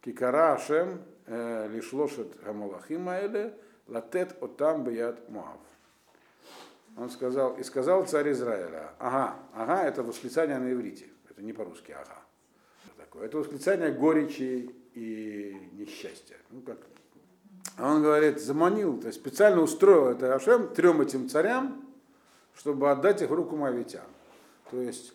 кикара 0.00 0.54
Ашем 0.54 1.02
лишлошет 1.26 2.42
гамалахим 2.42 3.08
аэле 3.08 3.54
латет 3.86 4.42
отам 4.42 4.84
бияд 4.84 5.28
Муав. 5.28 5.58
Он 6.96 7.10
сказал, 7.10 7.56
и 7.56 7.62
сказал 7.62 8.06
царь 8.06 8.32
Израиля, 8.32 8.94
ага, 8.98 9.36
ага, 9.54 9.84
это 9.84 10.02
восклицание 10.02 10.58
на 10.58 10.72
иврите, 10.72 11.06
это 11.28 11.42
не 11.42 11.52
по-русски, 11.52 11.92
ага. 11.92 12.22
Это, 12.86 12.96
такое. 12.96 13.26
это 13.26 13.38
восклицание 13.38 13.92
горечи 13.92 14.74
и 14.94 15.70
несчастья. 15.72 16.36
Ну, 16.50 16.62
как. 16.62 16.78
А 17.80 17.94
он 17.94 18.02
говорит, 18.02 18.38
заманил, 18.38 19.00
то 19.00 19.06
есть 19.06 19.18
специально 19.18 19.62
устроил 19.62 20.08
это 20.08 20.34
Ашем 20.34 20.68
трем 20.68 21.00
этим 21.00 21.30
царям, 21.30 21.82
чтобы 22.54 22.90
отдать 22.90 23.22
их 23.22 23.30
в 23.30 23.32
руку 23.32 23.56
Мавитян. 23.56 24.04
То 24.70 24.82
есть 24.82 25.14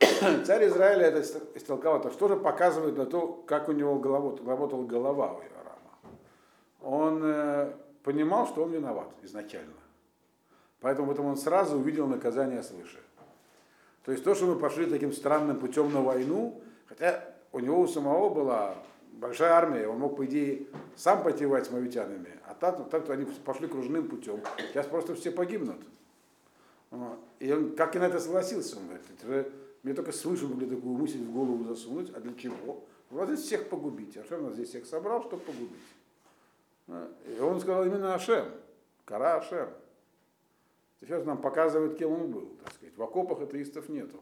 царь 0.44 0.66
Израиля 0.66 1.06
это 1.06 1.20
истолковал, 1.54 2.00
это 2.00 2.10
что 2.10 2.26
же 2.26 2.34
показывает 2.34 2.96
на 2.96 3.06
то, 3.06 3.44
как 3.46 3.68
у 3.68 3.72
него 3.72 4.00
голова, 4.00 4.36
работала 4.44 4.84
голова 4.84 5.34
у 5.34 5.36
Иорама. 5.36 6.10
Он 6.80 7.22
э, 7.22 7.72
понимал, 8.02 8.48
что 8.48 8.64
он 8.64 8.72
виноват 8.72 9.10
изначально. 9.22 9.72
Поэтому 10.80 11.12
потом 11.12 11.26
он 11.26 11.36
сразу 11.36 11.76
увидел 11.76 12.08
наказание 12.08 12.64
свыше. 12.64 12.98
То 14.04 14.10
есть 14.10 14.24
то, 14.24 14.34
что 14.34 14.46
мы 14.46 14.56
пошли 14.56 14.86
таким 14.86 15.12
странным 15.12 15.60
путем 15.60 15.92
на 15.92 16.00
войну, 16.00 16.60
хотя 16.88 17.22
у 17.52 17.60
него 17.60 17.82
у 17.82 17.86
самого 17.86 18.30
была 18.30 18.74
большая 19.22 19.52
армия, 19.52 19.86
он 19.86 19.98
мог, 19.98 20.16
по 20.16 20.26
идее, 20.26 20.66
сам 20.96 21.22
пойти 21.22 21.46
воевать 21.46 21.66
с 21.66 21.70
мавитянами, 21.70 22.38
а 22.44 22.54
так, 22.54 22.90
так 22.90 23.08
они 23.08 23.24
пошли 23.44 23.68
кружным 23.68 24.08
путем. 24.08 24.40
Сейчас 24.58 24.86
просто 24.86 25.14
все 25.14 25.30
погибнут. 25.30 25.80
И 27.38 27.50
он 27.50 27.74
как 27.74 27.96
и 27.96 27.98
на 27.98 28.04
это 28.04 28.18
согласился, 28.18 28.76
он 28.76 28.88
говорит, 28.88 29.52
мне 29.82 29.94
только 29.94 30.12
свыше 30.12 30.46
могли 30.46 30.68
такую 30.68 30.96
мысль 30.96 31.18
в 31.18 31.32
голову 31.32 31.64
засунуть. 31.64 32.12
А 32.14 32.20
для 32.20 32.34
чего? 32.34 32.84
Вот 33.10 33.28
здесь 33.28 33.40
всех 33.40 33.68
погубить. 33.68 34.16
Ашем 34.16 34.44
нас 34.44 34.54
здесь 34.54 34.68
всех 34.68 34.86
собрал, 34.86 35.22
чтобы 35.22 35.42
погубить. 35.42 35.82
А, 36.88 37.10
и 37.26 37.40
он 37.40 37.60
сказал 37.60 37.84
именно 37.84 38.14
Ашем. 38.14 38.46
Кара 39.04 39.38
Ашем. 39.38 39.70
Сейчас 41.00 41.24
нам 41.24 41.38
показывают, 41.38 41.98
кем 41.98 42.12
он 42.12 42.30
был. 42.30 42.48
Так 42.62 42.74
сказать. 42.74 42.96
В 42.96 43.02
окопах 43.02 43.40
атеистов 43.40 43.88
нету. 43.88 44.20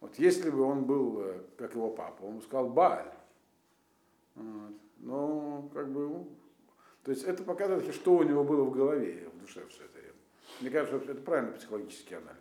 Вот 0.00 0.18
если 0.18 0.50
бы 0.50 0.62
он 0.62 0.84
был, 0.84 1.20
э, 1.20 1.40
как 1.56 1.74
его 1.74 1.90
папа, 1.90 2.24
он 2.24 2.38
бы 2.38 2.42
сказал 2.42 2.68
Бааль. 2.68 3.12
Вот. 4.40 4.74
Но 4.98 5.70
как 5.74 5.90
бы 5.90 6.08
ну, 6.08 6.28
То 7.04 7.10
есть 7.12 7.24
это 7.24 7.42
показывает, 7.42 7.94
что 7.94 8.16
у 8.16 8.22
него 8.22 8.44
было 8.44 8.64
в 8.64 8.72
голове, 8.72 9.28
в 9.34 9.40
душе 9.40 9.66
все 9.68 9.84
это. 9.84 10.00
Мне 10.60 10.70
кажется, 10.70 10.96
это 10.96 11.20
правильный 11.20 11.54
психологический 11.54 12.14
анализ. 12.14 12.38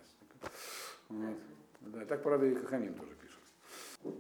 Вот. 1.10 1.38
Да, 1.82 2.06
так, 2.06 2.24
правда, 2.24 2.46
и 2.46 2.56
Хахамим 2.56 2.94
тоже 2.94 3.12
пишет. 3.16 3.40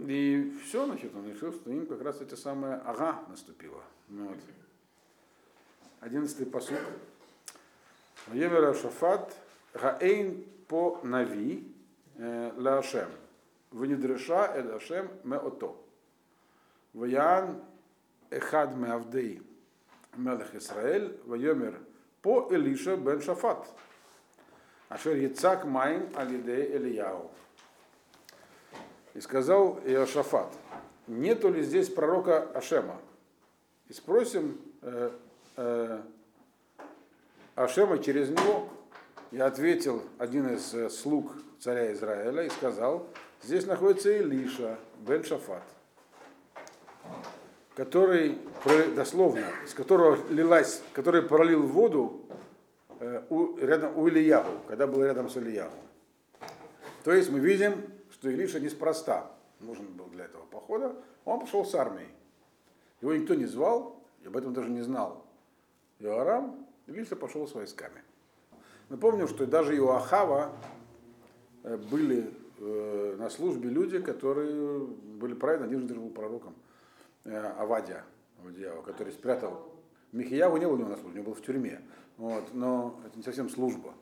И 0.08 0.58
все, 0.63 0.86
значит, 0.86 1.13
он 1.15 1.30
решил, 1.30 1.52
что 1.52 1.70
им 1.72 1.86
как 1.86 2.02
раз 2.02 2.22
эти 2.22 2.36
самые 2.36 2.76
ага 2.76 3.24
наступило. 3.28 3.84
Вот. 4.08 4.38
Одиннадцатый 6.00 6.46
посуд. 6.46 6.80
Евера 8.32 8.74
Шафат 8.74 9.36
Гаэйн 9.74 10.46
по 10.68 11.00
Нави 11.04 11.74
Лашем. 12.18 13.10
Венедреша 13.72 14.56
Эль 14.56 14.72
Ашем 14.72 15.10
Меото. 15.24 15.76
Ваян 16.94 17.62
Эхад 18.30 18.76
Меавдей 18.76 19.42
Мелех 20.15 20.54
Исраэль 20.56 21.20
Вайомер 21.26 21.80
по 22.22 22.48
Элиша 22.52 22.96
бен 22.98 23.22
Шафат. 23.22 23.68
Ашер 24.89 25.15
Яцак 25.18 25.65
Майм 25.65 26.10
Алиде 26.15 26.76
Элияу. 26.76 27.32
И 29.13 29.22
сказал 29.22 29.80
Иошафат, 29.86 30.54
нету 31.08 31.52
ли 31.52 31.62
здесь 31.63 31.89
пророка 31.89 32.50
Ашема? 32.54 32.98
И 33.88 33.94
спросим 33.94 34.60
э, 34.82 35.12
э, 35.58 36.02
Ашема 37.56 38.00
через 38.00 38.30
него. 38.30 38.70
Я 39.32 39.46
ответил 39.46 40.02
один 40.18 40.54
из 40.54 40.74
э, 40.74 40.89
слуг 40.89 41.34
царя 41.60 41.92
Израиля 41.94 42.44
и 42.44 42.50
сказал, 42.50 43.08
здесь 43.44 43.65
находится 43.65 44.12
Илиша, 44.12 44.80
бен 45.00 45.24
Шафат, 45.24 45.63
который, 47.80 48.38
дословно, 48.94 49.46
с 49.65 49.74
которого 49.74 50.18
лилась, 50.30 50.84
который 50.92 51.22
пролил 51.22 51.65
воду 51.65 52.26
у, 53.30 53.56
рядом, 53.56 53.98
у 53.98 54.10
Ильяву, 54.10 54.52
когда 54.68 54.86
был 54.86 55.02
рядом 55.02 55.30
с 55.30 55.38
Ильяву. 55.38 55.72
То 57.06 57.13
есть 57.13 57.30
мы 57.30 57.39
видим, 57.39 57.82
что 58.12 58.30
Илиша 58.30 58.60
неспроста 58.60 59.32
нужен 59.62 59.86
был 59.94 60.08
для 60.08 60.26
этого 60.26 60.44
похода, 60.48 60.94
он 61.24 61.39
пошел 61.39 61.63
с 61.63 61.74
армией. 61.74 62.10
Его 63.00 63.13
никто 63.13 63.34
не 63.34 63.46
звал, 63.46 64.04
и 64.24 64.28
об 64.28 64.36
этом 64.36 64.54
даже 64.54 64.70
не 64.70 64.82
знал. 64.82 65.26
Иоарам, 66.00 66.68
Илиша 66.86 67.15
пошел 67.15 67.48
с 67.48 67.56
войсками. 67.56 68.04
Напомню, 68.89 69.26
что 69.26 69.46
даже 69.46 69.74
и 69.74 69.80
у 69.80 69.88
Ахава 69.88 70.52
были 71.89 72.30
э, 72.58 73.15
на 73.18 73.30
службе 73.30 73.70
люди, 73.70 74.00
которые 74.00 74.80
были 74.82 75.34
правильно, 75.34 75.65
один 75.65 75.88
же 75.88 75.96
был 75.96 76.10
пророком, 76.10 76.54
э, 76.58 76.68
Авадия, 77.25 78.03
Авадияу, 78.39 78.82
который 78.84 79.13
спрятал. 79.13 79.73
Михияву 80.12 80.58
не 80.58 80.65
был 80.65 80.73
у 80.73 80.77
него 80.77 80.89
на 80.89 80.97
службе, 80.97 81.19
он 81.19 81.25
был 81.25 81.34
в 81.34 81.41
тюрьме. 81.41 81.82
Вот, 82.17 82.53
но 82.53 82.99
это 83.05 83.17
не 83.17 83.23
совсем 83.23 83.49
служба. 83.49 83.93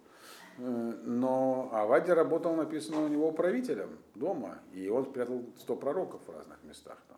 Э, 0.57 0.93
но 1.03 1.69
Авадия 1.71 2.13
работал, 2.13 2.55
написано, 2.55 3.03
у 3.03 3.07
него 3.07 3.31
правителем 3.31 3.97
дома, 4.15 4.59
и 4.73 4.87
он 4.89 5.05
спрятал 5.05 5.43
100 5.59 5.75
пророков 5.75 6.21
в 6.25 6.31
разных 6.31 6.63
местах. 6.63 6.97
Там. 7.07 7.17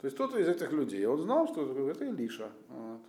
То 0.00 0.06
есть 0.06 0.16
кто-то 0.16 0.38
из 0.38 0.48
этих 0.48 0.72
людей, 0.72 1.04
он 1.06 1.20
знал, 1.20 1.46
что 1.48 1.90
это 1.90 2.04
Илиша. 2.04 2.50
Вот. 2.68 3.00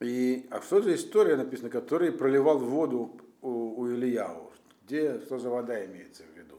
И, 0.00 0.46
а 0.50 0.60
что 0.60 0.82
за 0.82 0.94
история 0.94 1.36
написана, 1.36 1.70
который 1.70 2.12
проливал 2.12 2.58
воду 2.58 3.18
у, 3.40 3.80
у 3.80 3.88
Ильяу? 3.88 4.52
Где, 4.84 5.20
что 5.20 5.38
за 5.38 5.48
вода 5.48 5.84
имеется 5.86 6.22
в 6.22 6.36
виду? 6.36 6.56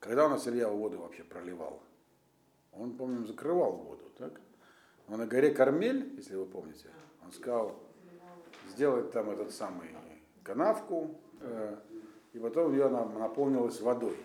Когда 0.00 0.26
у 0.26 0.28
нас 0.28 0.46
Илья 0.46 0.68
воду 0.68 0.98
вообще 0.98 1.24
проливал? 1.24 1.82
Он, 2.78 2.92
помним, 2.96 3.26
закрывал 3.26 3.72
воду, 3.72 4.04
так? 4.16 4.40
Но 5.08 5.16
на 5.16 5.26
горе 5.26 5.50
Кармель, 5.50 6.14
если 6.16 6.36
вы 6.36 6.46
помните, 6.46 6.88
он 7.24 7.32
сказал, 7.32 7.78
сделать 8.68 9.10
там 9.10 9.30
этот 9.30 9.52
самый 9.52 9.88
канавку, 10.42 11.14
э, 11.40 11.76
и 12.32 12.38
потом 12.38 12.72
ее 12.72 12.86
она 12.86 13.04
наполнилась 13.04 13.80
водой. 13.80 14.16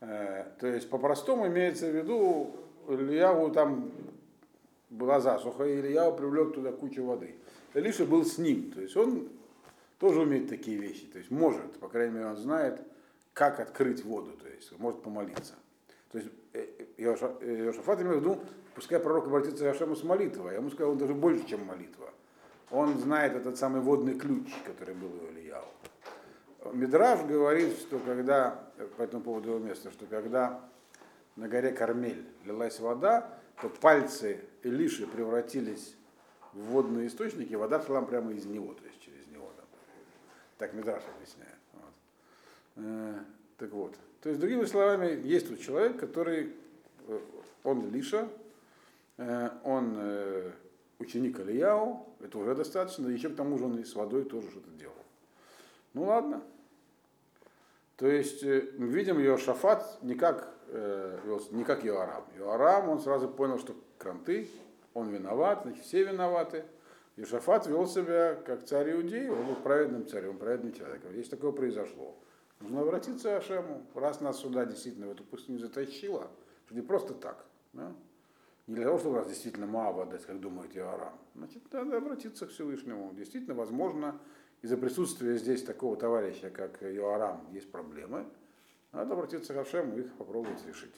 Э, 0.00 0.46
то 0.58 0.66
есть 0.66 0.88
по-простому 0.88 1.46
имеется 1.48 1.90
в 1.90 1.94
виду, 1.94 2.56
Ильяву 2.88 3.50
там 3.50 3.90
была 4.90 5.20
засуха, 5.20 5.64
и 5.64 5.80
Ильяу 5.80 6.16
привлек 6.16 6.54
туда 6.54 6.72
кучу 6.72 7.04
воды. 7.04 7.34
Илиша 7.74 8.04
был 8.04 8.24
с 8.24 8.38
ним, 8.38 8.70
то 8.72 8.80
есть 8.80 8.96
он 8.96 9.28
тоже 9.98 10.22
умеет 10.22 10.48
такие 10.48 10.76
вещи, 10.76 11.06
то 11.06 11.18
есть 11.18 11.30
может, 11.30 11.78
по 11.78 11.88
крайней 11.88 12.14
мере, 12.14 12.26
он 12.26 12.36
знает, 12.36 12.80
как 13.32 13.60
открыть 13.60 14.04
воду, 14.04 14.32
то 14.32 14.48
есть 14.48 14.76
может 14.78 15.02
помолиться. 15.02 15.54
То 16.12 16.18
есть 16.18 16.30
Иошафат 16.98 18.00
имел 18.00 18.14
в 18.14 18.20
виду, 18.20 18.40
пускай 18.74 19.00
пророк 19.00 19.26
обратится 19.26 19.64
к 19.64 19.68
Ашему 19.68 19.96
с 19.96 20.04
молитвой, 20.04 20.52
я 20.52 20.58
ему 20.58 20.70
сказал, 20.70 20.92
он 20.92 20.98
даже 20.98 21.14
больше, 21.14 21.46
чем 21.46 21.64
молитва 21.64 22.12
он 22.72 22.98
знает 22.98 23.34
этот 23.34 23.58
самый 23.58 23.82
водный 23.82 24.18
ключ, 24.18 24.48
который 24.64 24.94
был 24.94 25.08
у 25.08 25.30
Ильяу. 25.30 25.64
Мидраж 26.72 27.22
говорит, 27.24 27.76
что 27.78 27.98
когда, 27.98 28.64
по 28.96 29.02
этому 29.02 29.22
поводу 29.22 29.50
его 29.50 29.58
места, 29.58 29.90
что 29.90 30.06
когда 30.06 30.60
на 31.36 31.48
горе 31.48 31.72
Кармель 31.72 32.24
лилась 32.44 32.80
вода, 32.80 33.38
то 33.60 33.68
пальцы 33.68 34.40
Илиши 34.62 35.06
превратились 35.06 35.96
в 36.54 36.60
водные 36.60 37.08
источники, 37.08 37.54
вода 37.54 37.80
шла 37.82 38.00
прямо 38.02 38.32
из 38.32 38.46
него, 38.46 38.72
то 38.72 38.84
есть 38.84 39.00
через 39.00 39.26
него. 39.26 39.52
Там. 39.56 39.66
Так 40.56 40.72
Мидраш 40.72 41.02
объясняет. 41.14 41.58
Вот. 41.74 41.92
Э, 42.76 43.18
так 43.58 43.70
вот. 43.72 43.96
То 44.22 44.28
есть, 44.28 44.40
другими 44.40 44.64
словами, 44.66 45.20
есть 45.26 45.48
тут 45.48 45.60
человек, 45.60 45.98
который, 45.98 46.52
э, 47.08 47.18
он 47.64 47.90
Лиша, 47.90 48.28
э, 49.18 49.50
он 49.64 49.94
э, 49.96 50.52
ученик 51.00 51.40
Алияу, 51.40 52.06
это 52.20 52.38
уже 52.38 52.54
достаточно, 52.54 53.08
еще 53.08 53.30
к 53.30 53.36
тому 53.36 53.58
же 53.58 53.64
он 53.64 53.80
и 53.80 53.84
с 53.84 53.96
водой 53.96 54.24
тоже 54.24 54.48
что-то 54.48 54.70
делал. 54.78 54.94
Ну 55.94 56.04
ладно. 56.04 56.40
То 57.96 58.06
есть 58.06 58.44
мы 58.44 58.86
видим 58.88 59.18
ее 59.18 59.36
Шафат 59.38 59.98
не 60.02 60.14
как, 60.14 60.54
не 61.50 61.64
как 61.64 61.84
Йоарам. 61.84 62.24
Йоарам, 62.36 62.88
он 62.88 63.00
сразу 63.00 63.28
понял, 63.28 63.58
что 63.58 63.74
кранты, 63.98 64.48
он 64.94 65.10
виноват, 65.10 65.62
значит 65.62 65.84
все 65.84 66.04
виноваты. 66.04 66.64
И 67.16 67.24
Шафат 67.24 67.66
вел 67.66 67.86
себя 67.86 68.34
как 68.34 68.64
царь 68.64 68.92
Иудеи, 68.92 69.28
он 69.28 69.46
был 69.46 69.56
праведным 69.56 70.06
царем, 70.06 70.38
праведным 70.38 70.72
человеком. 70.72 71.12
Здесь 71.12 71.28
такое 71.28 71.52
произошло. 71.52 72.16
Нужно 72.62 72.82
обратиться 72.82 73.28
к 73.28 73.38
Ашему, 73.38 73.84
раз 73.94 74.20
нас 74.20 74.38
сюда 74.38 74.64
действительно 74.64 75.08
в 75.08 75.10
эту 75.10 75.24
пустыню 75.24 75.58
затащило, 75.58 76.30
что 76.66 76.74
не 76.74 76.80
просто 76.80 77.12
так. 77.12 77.44
Да? 77.72 77.92
Не 78.68 78.76
для 78.76 78.84
того, 78.84 78.98
чтобы 78.98 79.16
раз 79.16 79.28
действительно 79.28 79.66
Маава 79.66 80.06
дать, 80.06 80.24
как 80.24 80.40
думает 80.40 80.76
Иорам. 80.76 81.18
Значит, 81.34 81.62
надо 81.72 81.96
обратиться 81.96 82.46
к 82.46 82.50
Всевышнему. 82.50 83.12
Действительно, 83.14 83.54
возможно, 83.54 84.20
из-за 84.62 84.76
присутствия 84.76 85.36
здесь 85.36 85.64
такого 85.64 85.96
товарища, 85.96 86.50
как 86.50 86.82
Иорам, 86.82 87.44
есть 87.52 87.70
проблемы. 87.72 88.24
Надо 88.92 89.14
обратиться 89.14 89.54
к 89.54 89.56
Ашему 89.56 89.96
и 89.96 90.02
их 90.02 90.12
попробовать 90.14 90.64
решить. 90.64 90.94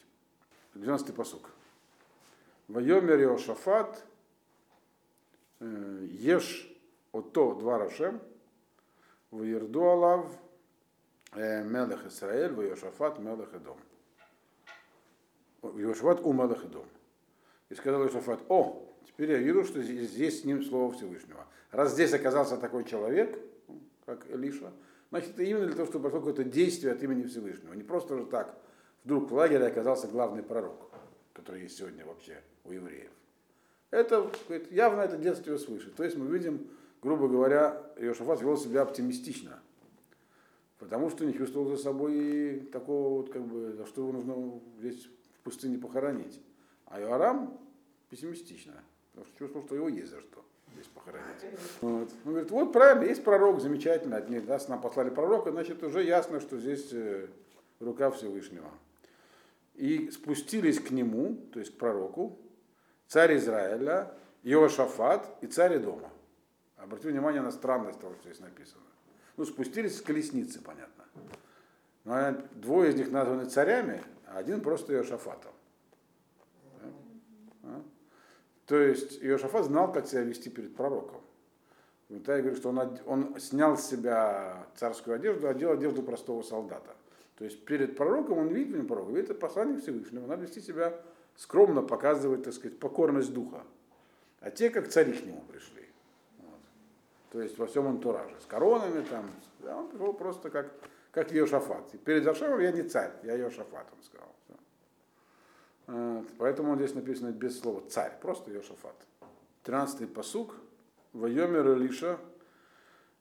12-й 0.75 1.13
посук. 1.13 1.49
Вайомер 2.67 3.19
Йошафат 3.19 4.05
э, 5.59 6.07
ешь 6.11 6.71
ото 7.11 7.55
два 7.55 7.79
Рашем, 7.79 8.21
Ваерду 9.31 9.83
Алав 9.83 10.27
Мелех 11.35 12.05
Исраэль, 12.07 12.53
Вайошафат 12.53 13.19
Мелех 13.19 13.53
Эдом. 13.53 13.77
Йошафат 15.63 16.21
у 16.21 16.33
Мелех 16.33 16.63
Эдом. 16.65 16.85
И 17.69 17.75
сказал 17.75 18.07
Ишафат, 18.07 18.39
о, 18.49 18.87
теперь 19.05 19.31
я 19.31 19.37
вижу, 19.37 19.63
что 19.63 19.81
здесь, 19.81 20.41
с 20.41 20.45
ним 20.45 20.63
слово 20.63 20.93
Всевышнего. 20.93 21.45
Раз 21.71 21.93
здесь 21.93 22.13
оказался 22.13 22.57
такой 22.57 22.83
человек, 22.85 23.39
как 24.05 24.29
Илиша, 24.29 24.71
значит, 25.09 25.31
это 25.31 25.43
именно 25.43 25.65
для 25.65 25.75
того, 25.75 25.87
чтобы 25.87 26.03
прошло 26.03 26.19
какое-то 26.19 26.43
действие 26.43 26.93
от 26.93 27.01
имени 27.03 27.23
Всевышнего. 27.23 27.73
Не 27.73 27.83
просто 27.83 28.17
же 28.17 28.25
так, 28.25 28.55
вдруг 29.03 29.29
в 29.29 29.33
лагере 29.33 29.65
оказался 29.65 30.07
главный 30.07 30.43
пророк, 30.43 30.91
который 31.33 31.63
есть 31.63 31.77
сегодня 31.77 32.05
вообще 32.05 32.41
у 32.63 32.71
евреев. 32.71 33.11
Это 33.91 34.29
явно 34.71 35.01
это 35.01 35.17
детство 35.17 35.57
свыше. 35.57 35.89
То 35.91 36.03
есть 36.03 36.17
мы 36.17 36.27
видим, 36.27 36.69
грубо 37.01 37.27
говоря, 37.27 37.81
Иошафат 37.97 38.41
вел 38.41 38.57
себя 38.57 38.81
оптимистично, 38.83 39.59
потому 40.79 41.09
что 41.09 41.25
не 41.25 41.33
чувствовал 41.33 41.67
за 41.67 41.77
собой 41.77 42.67
такого 42.71 43.21
вот, 43.21 43.31
как 43.31 43.43
бы, 43.45 43.73
за 43.73 43.85
что 43.85 44.01
его 44.01 44.11
нужно 44.11 44.59
здесь 44.79 45.05
в 45.39 45.43
пустыне 45.43 45.77
похоронить. 45.77 46.41
А 46.85 46.99
Иорам 46.99 47.57
пессимистично, 48.09 48.73
потому 49.11 49.27
что 49.27 49.37
чувствовал, 49.37 49.65
что 49.65 49.75
его 49.75 49.89
есть 49.89 50.11
за 50.11 50.21
что 50.21 50.43
здесь 50.73 50.87
похоронить. 50.87 51.59
Вот. 51.81 52.09
Он 52.25 52.31
говорит, 52.31 52.51
вот 52.51 52.73
правильно, 52.73 53.05
есть 53.05 53.23
пророк, 53.23 53.61
замечательно, 53.61 54.17
от 54.17 54.29
них, 54.29 54.47
раз 54.47 54.67
нам 54.67 54.81
послали 54.81 55.09
пророка, 55.09 55.51
значит 55.51 55.81
уже 55.83 56.03
ясно, 56.03 56.39
что 56.39 56.59
здесь 56.59 56.89
э, 56.91 57.27
рука 57.79 58.11
Всевышнего. 58.11 58.69
И 59.75 60.09
спустились 60.11 60.79
к 60.79 60.91
нему, 60.91 61.37
то 61.53 61.59
есть 61.59 61.73
к 61.73 61.77
пророку, 61.77 62.37
царь 63.07 63.37
Израиля, 63.37 64.13
Иошафат 64.43 65.37
и 65.41 65.47
царь 65.47 65.79
дома. 65.79 66.09
Обратите 66.77 67.09
внимание 67.09 67.41
на 67.41 67.51
странность 67.51 67.99
того, 67.99 68.13
что 68.15 68.29
здесь 68.29 68.39
написано. 68.39 68.83
Ну, 69.37 69.45
спустились 69.45 69.97
с 69.97 70.01
колесницы, 70.01 70.61
понятно. 70.61 71.05
Но 72.03 72.37
двое 72.53 72.91
из 72.91 72.95
них 72.95 73.11
названы 73.11 73.45
царями, 73.45 74.01
а 74.27 74.37
один 74.37 74.61
просто 74.61 74.93
Иошафатом. 74.93 75.51
То 78.65 78.77
есть 78.79 79.21
Иошафат 79.21 79.65
знал, 79.65 79.91
как 79.91 80.07
себя 80.07 80.21
вести 80.21 80.49
перед 80.49 80.75
пророком. 80.75 81.21
Комментарий 82.07 82.43
говорит, 82.43 82.59
что 82.59 82.69
он, 82.69 82.99
он 83.05 83.39
снял 83.39 83.77
с 83.77 83.87
себя 83.87 84.67
царскую 84.75 85.15
одежду, 85.15 85.47
одел 85.47 85.71
одежду 85.71 86.03
простого 86.03 86.43
солдата. 86.43 86.95
То 87.37 87.45
есть 87.45 87.65
перед 87.65 87.97
пророком 87.97 88.37
он 88.37 88.47
видит, 88.49 88.75
не 88.75 88.83
пророк, 88.83 89.09
видит 89.09 89.39
посланник 89.39 89.81
Всевышнего, 89.81 90.25
надо 90.25 90.43
вести 90.43 90.61
себя 90.61 90.99
скромно, 91.35 91.81
показывать, 91.81 92.43
так 92.43 92.53
сказать, 92.53 92.79
покорность 92.79 93.33
духа. 93.33 93.63
А 94.39 94.51
те, 94.51 94.69
как 94.69 94.87
цари 94.87 95.13
к 95.13 95.25
нему 95.25 95.41
пришли. 95.51 95.84
То 97.35 97.41
есть 97.41 97.57
во 97.57 97.65
всем 97.65 97.85
антураже. 97.85 98.33
С 98.39 98.45
коронами 98.45 99.03
там. 99.03 99.29
Да, 99.59 99.75
он 99.75 99.89
пришел 99.89 100.13
просто 100.13 100.49
как, 100.49 100.71
как 101.11 101.33
Йошафат. 101.33 101.93
И 101.93 101.97
перед 101.97 102.25
Ашером 102.25 102.61
я 102.61 102.71
не 102.71 102.83
царь, 102.83 103.11
я 103.23 103.35
Йошафат, 103.35 103.87
он 103.91 104.03
сказал. 104.03 104.33
Вот. 105.87 106.27
Поэтому 106.37 106.71
он 106.71 106.77
здесь 106.77 106.95
написано 106.95 107.31
без 107.31 107.59
слова 107.59 107.83
царь, 107.89 108.13
просто 108.21 108.51
Йошафат. 108.51 108.95
Тринадцатый 109.63 110.07
посук. 110.07 110.55
Вайомер 111.11 111.73
Илиша, 111.73 112.19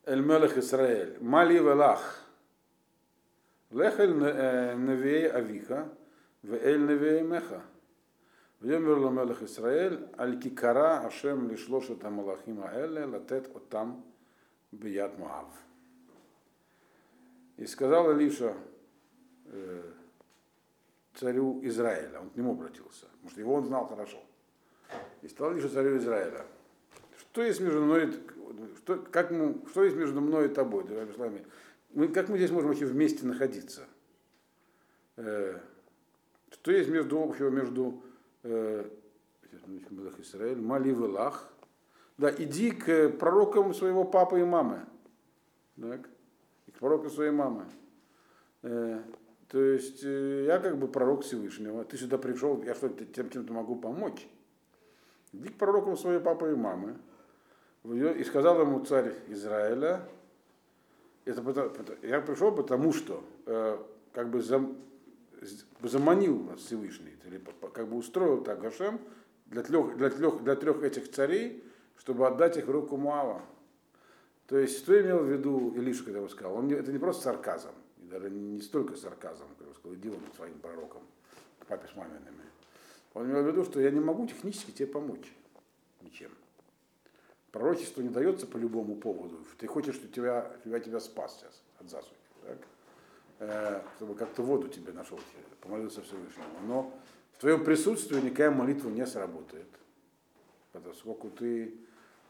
Эль 0.05 0.21
Мелех 0.21 0.59
Исраэль, 0.59 1.19
Мали 1.21 1.55
Велах, 1.55 2.21
Лехель 3.71 4.15
Невей 4.15 5.29
Авиха, 5.29 5.89
Веэль 6.43 6.87
Невей 6.87 7.23
Меха. 7.23 7.63
Вьемер 8.65 8.97
ламелах 8.97 9.43
Исраэль, 9.43 10.09
аль-кикара 10.17 11.01
ашем 11.07 11.51
лишлошета 11.51 12.09
малахим 12.09 12.65
аэле 12.65 13.05
латет 13.05 13.55
отам 13.55 14.03
бият 14.73 15.19
муав. 15.19 15.53
И 17.59 17.67
сказал 17.67 18.11
Илиша 18.13 18.55
э, 19.45 19.83
царю 21.15 21.61
Израиля, 21.65 22.21
он 22.23 22.31
к 22.31 22.37
нему 22.37 22.53
обратился, 22.53 23.05
потому 23.13 23.29
что 23.29 23.41
его 23.41 23.53
он 23.53 23.67
знал 23.67 23.87
хорошо. 23.87 24.25
И 25.21 25.29
сказал 25.29 25.53
Илиша 25.53 25.69
царю 25.69 25.99
Израиля, 25.99 26.47
что 27.19 27.43
есть 27.43 27.61
между 27.61 27.83
мной, 27.83 28.15
что, 28.79 28.97
как 28.97 29.31
мы, 29.31 29.61
что 29.69 29.85
есть 29.85 29.97
между 29.97 30.23
мной 30.23 30.47
и 30.47 30.49
тобой, 30.49 30.87
мы, 31.93 32.09
как 32.09 32.31
мы 32.31 32.39
здесь 32.39 32.51
можем 32.51 32.71
вообще 32.71 32.87
вместе 32.87 33.27
находиться? 33.27 33.83
Э, 35.17 35.61
что 36.51 36.73
есть 36.73 36.89
между 36.89 37.23
общего 37.23 37.51
между 37.51 38.03
Израиль, 40.21 40.61
Мали 40.61 40.91
Велах, 40.91 41.51
да, 42.17 42.33
иди 42.37 42.71
к 42.71 43.11
пророкам 43.11 43.75
своего 43.75 44.05
папы 44.05 44.41
и 44.41 44.45
мамы. 44.45 44.81
Так? 45.81 46.09
И 46.67 46.71
к 46.71 46.79
пророку 46.79 47.11
своей 47.11 47.33
мамы. 47.33 47.65
Э, 48.63 49.01
то 49.49 49.61
есть 49.61 50.05
э, 50.05 50.45
я 50.47 50.59
как 50.59 50.79
бы 50.79 50.87
пророк 50.87 51.23
Всевышнего, 51.23 51.85
ты 51.85 51.97
сюда 51.97 52.19
пришел, 52.19 52.63
я 52.63 52.75
что 52.75 52.89
тем 52.89 53.31
чем-то 53.31 53.53
могу 53.53 53.77
помочь. 53.77 54.27
Иди 55.33 55.49
к 55.49 55.59
пророкам 55.59 55.97
своей 55.97 56.21
папы 56.21 56.53
и 56.53 56.55
мамы. 56.55 56.97
И 57.85 58.25
сказал 58.25 58.61
ему 58.61 58.85
царь 58.85 59.15
Израиля, 59.29 60.09
это 61.25 61.43
потому, 61.43 61.71
я 62.03 62.21
пришел 62.21 62.53
потому, 62.53 62.93
что 62.93 63.23
э, 63.47 63.79
как 64.13 64.31
бы 64.31 64.41
зам, 64.41 64.77
заманил 65.83 66.43
нас 66.45 66.61
Всевышний, 66.61 67.15
или 67.25 67.43
как 67.73 67.89
бы 67.89 67.97
устроил 67.97 68.43
так 68.43 68.61
Гашем 68.61 69.01
для 69.47 69.63
трех, 69.63 69.97
для, 69.97 70.11
трех, 70.11 70.43
для 70.43 70.57
трех 70.57 70.83
этих 70.83 71.11
царей, 71.11 71.65
чтобы 71.97 72.27
отдать 72.27 72.57
их 72.57 72.67
в 72.67 72.71
руку 72.71 72.97
Муава. 72.97 73.43
То 74.47 74.59
есть, 74.59 74.79
что 74.79 75.01
имел 75.01 75.21
в 75.21 75.31
виду 75.31 75.73
Илиша, 75.75 76.05
когда 76.05 76.19
его 76.19 76.29
сказал? 76.29 76.55
Он, 76.55 76.71
это 76.71 76.93
не 76.93 76.99
просто 76.99 77.23
сарказм, 77.23 77.71
даже 77.97 78.31
не 78.31 78.61
столько 78.61 78.97
сарказм, 78.97 79.45
как 79.59 79.69
он 79.69 79.75
сказал, 79.75 79.95
иди 79.97 80.11
он 80.11 80.21
своим 80.37 80.59
пророкам, 80.59 81.03
к 81.61 81.67
папе 81.67 81.89
с 81.89 81.97
мамиными. 81.97 82.45
Он 83.15 83.27
имел 83.27 83.43
в 83.43 83.47
виду, 83.47 83.65
что 83.65 83.81
я 83.81 83.91
не 83.91 84.01
могу 84.01 84.27
технически 84.27 84.71
тебе 84.71 84.89
помочь 84.89 85.33
ничем. 86.03 86.31
Пророчество 87.53 88.03
не 88.03 88.09
дается 88.09 88.47
по 88.47 88.57
любому 88.57 88.97
поводу. 88.97 89.39
Ты 89.59 89.67
хочешь, 89.67 89.95
чтобы 89.95 90.13
тебя, 90.13 90.57
тебя, 90.65 90.81
тебя 90.81 91.01
спас 91.01 91.39
сейчас 91.39 91.63
от 91.79 91.89
засухи. 91.89 92.17
Э, 93.41 93.81
чтобы 93.97 94.15
как-то 94.15 94.43
воду 94.43 94.69
тебе 94.69 94.93
нашел, 94.93 95.19
помолился 95.61 96.03
Всевышнему. 96.03 96.47
Но 96.67 96.93
в 97.33 97.41
твоем 97.41 97.65
присутствии 97.65 98.21
никакая 98.21 98.51
молитва 98.51 98.91
не 98.91 99.07
сработает. 99.07 99.67
Поскольку 100.73 101.31
ты 101.31 101.75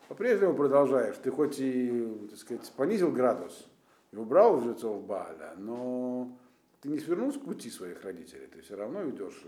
по-прежнему 0.08 0.54
продолжаешь, 0.54 1.16
ты 1.16 1.30
хоть 1.30 1.58
и, 1.60 2.26
так 2.30 2.38
сказать, 2.38 2.72
понизил 2.76 3.10
градус 3.10 3.66
и 4.12 4.16
убрал 4.16 4.60
жрецов 4.60 5.04
Бааля, 5.04 5.54
но 5.56 6.38
ты 6.80 6.88
не 6.88 6.98
свернул 6.98 7.32
с 7.32 7.36
пути 7.36 7.70
своих 7.70 8.02
родителей, 8.02 8.46
ты 8.46 8.60
все 8.62 8.76
равно 8.76 9.08
идешь. 9.08 9.42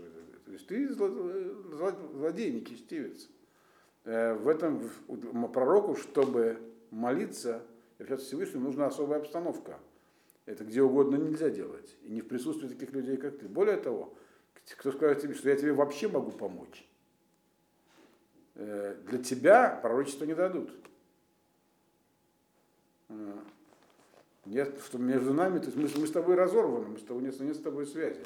То 0.45 0.51
есть 0.51 0.67
ты 0.67 0.89
злодей, 0.93 2.51
нечестивец. 2.51 3.29
Э, 4.05 4.33
в 4.33 4.47
этом 4.47 4.89
пророку, 5.53 5.95
чтобы 5.95 6.57
молиться, 6.91 7.63
общаться 7.99 8.25
с 8.25 8.27
Всевышним, 8.29 8.63
нужна 8.63 8.87
особая 8.87 9.19
обстановка. 9.19 9.79
Это 10.47 10.63
где 10.63 10.81
угодно 10.81 11.17
нельзя 11.17 11.49
делать. 11.49 11.95
И 12.03 12.09
не 12.09 12.21
в 12.21 12.27
присутствии 12.27 12.69
таких 12.69 12.93
людей, 12.93 13.17
как 13.17 13.37
ты. 13.37 13.49
Более 13.49 13.75
того, 13.75 14.15
кто 14.77 14.93
скажет 14.93 15.21
тебе, 15.21 15.33
что 15.33 15.49
я 15.49 15.57
тебе 15.57 15.73
вообще 15.73 16.07
могу 16.07 16.31
помочь, 16.31 16.87
э, 18.55 18.95
для 19.07 19.19
тебя 19.19 19.77
пророчество 19.81 20.23
не 20.23 20.33
дадут. 20.33 20.71
Э, 23.09 23.33
нет, 24.45 24.79
что 24.85 24.97
между 24.97 25.33
нами, 25.33 25.59
то 25.59 25.65
есть 25.65 25.75
мы, 25.75 25.89
мы 25.99 26.07
с 26.07 26.11
тобой 26.11 26.35
разорваны, 26.35 26.87
мы 26.87 26.97
с 26.97 27.03
тобой, 27.03 27.23
нет, 27.23 27.37
нет 27.41 27.57
с 27.57 27.61
тобой 27.61 27.85
связи. 27.85 28.21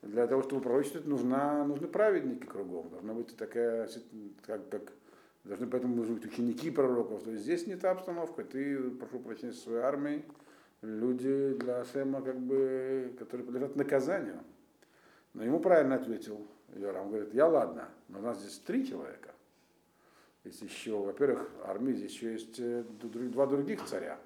Для 0.00 0.26
того, 0.26 0.42
чтобы 0.42 0.62
пророчествовать, 0.62 1.06
нужна, 1.06 1.62
нужны 1.64 1.88
праведники 1.88 2.46
кругом. 2.46 2.88
Должна 2.88 3.12
быть 3.12 3.36
такая, 3.36 3.90
как, 4.46 4.66
как 4.70 4.92
должны 5.44 5.66
поэтому 5.66 6.02
быть 6.02 6.24
ученики 6.24 6.70
пророков. 6.70 7.22
То 7.22 7.32
есть 7.32 7.42
здесь 7.42 7.66
не 7.66 7.76
та 7.76 7.90
обстановка. 7.90 8.44
Ты, 8.44 8.90
прошу 8.92 9.18
прощения, 9.18 9.52
со 9.52 9.60
своей 9.60 9.82
армией, 9.82 10.24
люди 10.84 11.54
для 11.54 11.80
Ашема, 11.80 12.22
как 12.22 12.38
бы, 12.38 13.14
которые 13.18 13.46
подлежат 13.46 13.76
наказанию. 13.76 14.40
Но 15.32 15.44
ему 15.44 15.60
правильно 15.60 15.96
ответил 15.96 16.46
Йорам. 16.74 17.08
Говорит, 17.08 17.34
я 17.34 17.46
ладно, 17.46 17.88
но 18.08 18.18
у 18.18 18.22
нас 18.22 18.38
здесь 18.38 18.58
три 18.58 18.86
человека. 18.86 19.34
Есть 20.44 20.62
еще, 20.62 20.98
во-первых, 20.98 21.50
армии 21.64 21.92
здесь 21.92 22.12
еще 22.12 22.32
есть 22.32 22.58
э, 22.58 22.84
два 23.02 23.46
других 23.46 23.84
царя. 23.84 24.18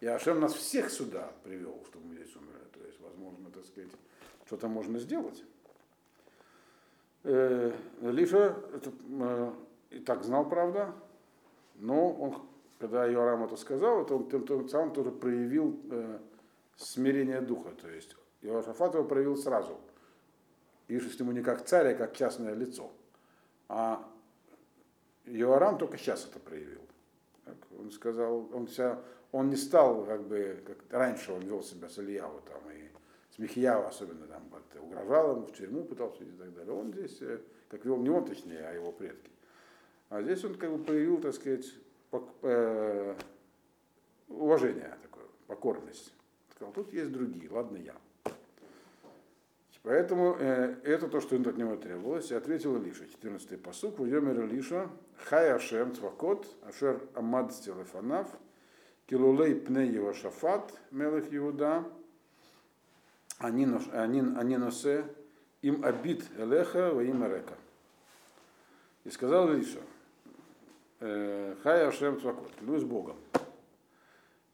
И 0.00 0.06
Ашем 0.06 0.40
нас 0.40 0.52
всех 0.52 0.90
сюда 0.90 1.32
привел, 1.44 1.82
чтобы 1.86 2.08
мы 2.08 2.14
здесь 2.16 2.34
умерли. 2.36 2.66
То 2.72 2.84
есть, 2.84 3.00
возможно, 3.00 3.50
так 3.50 3.64
сказать, 3.64 3.90
что-то 4.46 4.68
можно 4.68 4.98
сделать. 4.98 5.42
Э, 7.24 7.72
Лиша 8.02 8.56
это, 8.74 8.92
э, 9.08 9.52
и 9.90 9.98
так 10.00 10.24
знал, 10.24 10.48
правда, 10.48 10.94
но 11.76 12.12
он, 12.12 12.42
когда 12.82 13.08
Иорам 13.08 13.44
это 13.44 13.54
сказал, 13.54 14.02
это 14.02 14.16
он 14.16 14.28
тем, 14.28 14.44
тем 14.44 14.68
самым 14.68 14.92
тоже 14.92 15.12
проявил 15.12 15.78
э, 15.88 16.18
смирение 16.76 17.40
духа. 17.40 17.70
То 17.80 17.88
есть 17.88 18.16
Иошафат 18.40 18.94
его 18.94 19.04
проявил 19.04 19.36
сразу. 19.36 19.78
И 20.88 20.98
что 20.98 21.22
ему 21.22 21.30
не 21.30 21.42
как 21.42 21.64
царь, 21.64 21.92
а 21.92 21.94
как 21.94 22.16
частное 22.16 22.54
лицо. 22.54 22.90
А 23.68 24.04
Иорам 25.26 25.78
только 25.78 25.96
сейчас 25.96 26.26
это 26.26 26.40
проявил. 26.40 26.80
Так, 27.44 27.54
он 27.78 27.92
сказал, 27.92 28.48
он, 28.52 28.66
вся, 28.66 29.00
он 29.30 29.48
не 29.48 29.56
стал, 29.56 30.04
как 30.04 30.26
бы, 30.26 30.60
как 30.66 30.78
раньше 30.90 31.32
он 31.32 31.42
вел 31.42 31.62
себя 31.62 31.88
с 31.88 32.00
Ильяву 32.00 32.40
там, 32.40 32.68
и 32.72 32.90
с 33.32 33.38
Михияу 33.38 33.86
особенно 33.86 34.26
там 34.26 34.42
угрожал 34.80 35.36
ему, 35.36 35.46
в 35.46 35.52
тюрьму 35.52 35.84
пытался 35.84 36.24
и 36.24 36.32
так 36.32 36.52
далее. 36.52 36.74
Он 36.74 36.92
здесь, 36.92 37.22
э, 37.22 37.38
как 37.68 37.84
вел 37.84 37.98
не 37.98 38.10
он 38.10 38.24
точнее, 38.24 38.66
а 38.66 38.72
его 38.72 38.90
предки. 38.90 39.30
А 40.08 40.20
здесь 40.20 40.42
он 40.44 40.56
как 40.56 40.72
бы 40.72 40.82
проявил, 40.82 41.20
так 41.20 41.32
сказать, 41.32 41.64
уважение 44.28 44.96
такое, 45.02 45.24
покорность. 45.46 46.12
Сказал, 46.54 46.72
тут 46.72 46.92
есть 46.92 47.12
другие, 47.12 47.50
ладно 47.50 47.78
я. 47.78 47.94
Поэтому 49.82 50.36
э, 50.38 50.76
это 50.84 51.08
то, 51.08 51.20
что 51.20 51.34
от 51.36 51.56
него 51.56 51.76
требовалось. 51.76 52.30
И 52.30 52.34
ответил 52.34 52.76
Илиша, 52.76 53.04
14-й 53.04 53.58
посук, 53.58 53.98
Уйомер 53.98 54.44
Илиша, 54.44 54.88
Хай 55.16 55.50
Ашем 55.50 55.94
Цвакот, 55.94 56.46
Ашер 56.62 57.02
Амад 57.14 57.52
Стелефанав, 57.52 58.28
Килулей 59.06 59.56
Пне 59.56 59.86
Его 59.86 60.12
Шафат, 60.12 60.72
Мелых 60.92 61.34
Иуда, 61.34 61.84
они 63.38 63.66
носе 63.66 65.04
им 65.62 65.84
обид 65.84 66.24
Элеха 66.38 66.92
во 66.92 67.02
имя 67.02 67.26
Река. 67.26 67.54
И 69.02 69.10
сказал 69.10 69.52
Илиша, 69.52 69.80
«Э, 71.04 71.56
Хай 71.64 71.84
Ашем 71.84 72.20
Цвакот, 72.20 72.52
«Ну, 72.60 72.80
Богом, 72.86 73.16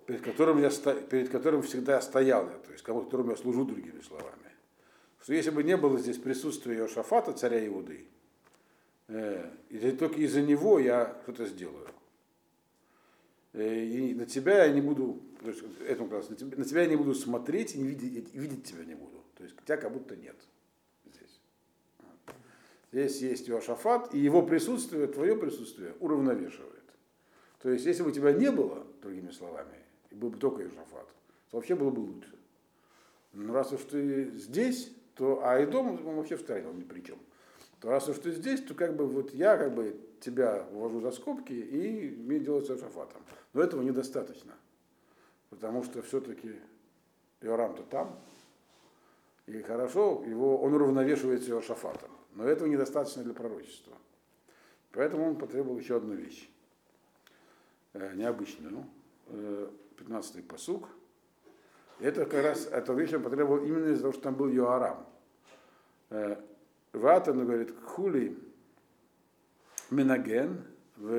перед 0.07 0.23
которым, 0.23 0.63
я, 0.63 0.71
перед 0.71 1.29
которым 1.29 1.61
всегда 1.61 2.01
стоял 2.01 2.49
я, 2.49 2.57
то 2.57 2.73
есть 2.73 2.83
кому 2.83 3.03
которому 3.03 3.33
я 3.33 3.37
служу 3.37 3.67
другими 3.67 4.01
словами. 4.01 4.49
Что 5.21 5.35
если 5.35 5.51
бы 5.51 5.63
не 5.63 5.77
было 5.77 5.99
здесь 5.99 6.17
присутствия 6.17 6.77
Иошафата, 6.77 7.35
царя 7.35 7.67
Иуды, 7.67 8.07
э, 9.09 9.51
и 9.69 9.91
только 9.91 10.17
из-за 10.23 10.41
него 10.41 10.79
я 10.79 11.21
что-то 11.25 11.45
сделаю. 11.45 11.89
Э, 13.53 13.85
и 13.85 14.15
на 14.15 14.25
тебя 14.25 14.65
я 14.65 14.73
не 14.73 14.81
буду, 14.81 15.21
то 15.43 15.51
есть, 15.51 15.63
этому 15.87 16.09
на 16.09 16.35
тебя, 16.35 16.57
на 16.57 16.65
тебя 16.65 16.81
я 16.81 16.89
не 16.89 16.97
буду 16.97 17.15
смотреть 17.15 17.75
и 17.75 17.79
не 17.79 17.89
видеть, 17.89 18.31
и 18.33 18.39
видеть 18.39 18.65
тебя 18.65 18.87
не 18.87 18.95
буду. 18.95 19.23
То 19.37 19.45
есть 19.45 19.55
тебя 19.67 19.77
как 19.77 19.93
будто 19.93 20.17
нет 20.17 20.37
здесь. 22.93 23.21
Есть 23.21 23.49
Иошафат, 23.49 24.15
и 24.15 24.19
его 24.19 24.43
присутствие, 24.43 25.07
твое 25.07 25.37
присутствие 25.37 25.95
уравновешивает. 26.01 26.75
То 27.61 27.71
есть, 27.71 27.87
если 27.87 28.03
бы 28.03 28.13
тебя 28.13 28.33
не 28.33 28.51
было, 28.51 28.87
другими 29.03 29.31
словами, 29.31 29.75
и 30.11 30.15
был 30.15 30.31
бы 30.31 30.39
только 30.39 30.63
Иошафат, 30.63 31.09
то 31.51 31.57
вообще 31.57 31.75
было 31.75 31.91
бы 31.91 32.01
лучше. 32.01 32.39
Но 33.33 33.53
раз 33.53 33.73
уж 33.73 33.83
ты 33.83 34.31
здесь, 34.37 34.93
то, 35.15 35.41
а 35.45 35.61
и 35.61 35.67
дома 35.67 35.91
он 35.91 36.17
вообще 36.17 36.37
втроем 36.37 36.79
ни 36.79 36.85
при 36.85 37.01
чем. 37.01 37.19
То 37.81 37.91
раз 37.91 38.09
уж 38.09 38.19
ты 38.19 38.33
здесь, 38.33 38.61
то 38.63 38.75
как 38.75 38.97
бы 38.97 39.07
вот 39.07 39.33
я 39.33 39.57
как 39.57 39.75
бы 39.75 40.01
тебя 40.21 40.67
ввожу 40.73 41.01
за 41.01 41.13
скобки 41.13 41.53
и 41.53 42.11
мне 42.11 42.41
делать 42.41 42.67
с 42.67 42.71
Иошафатом. 42.71 43.23
Но 43.53 43.63
этого 43.63 43.83
недостаточно. 43.83 44.55
Потому 45.51 45.83
что 45.85 46.03
все-таки 46.03 46.57
Иорам-то 47.41 47.83
там, 47.85 48.19
и 49.47 49.63
хорошо, 49.63 50.23
его, 50.27 50.59
он 50.59 50.75
уравновешивается 50.75 51.53
Иошафатом. 51.53 52.11
Но 52.39 52.45
этого 52.45 52.69
недостаточно 52.69 53.25
для 53.25 53.35
пророчества. 53.35 53.99
Поэтому 54.93 55.27
он 55.27 55.37
потребовал 55.37 55.77
еще 55.77 55.97
одну 55.97 56.15
вещь, 56.15 56.49
э, 57.95 58.15
необычную. 58.15 58.87
Э, 59.27 59.69
15-й 59.97 60.45
посук. 60.45 60.89
Это 61.99 62.27
как 62.27 62.45
раз, 62.45 62.67
эту 62.67 62.95
вещь 62.95 63.13
он 63.13 63.25
потребовал 63.25 63.65
именно 63.65 63.89
из-за 63.89 64.03
того, 64.03 64.13
что 64.13 64.23
там 64.23 64.37
был 64.37 64.47
Йоарам. 64.47 65.05
Э, 66.11 66.37
Ватан 66.93 67.45
говорит, 67.45 67.75
хули 67.85 68.39
минаген, 69.91 70.63
в 70.97 71.13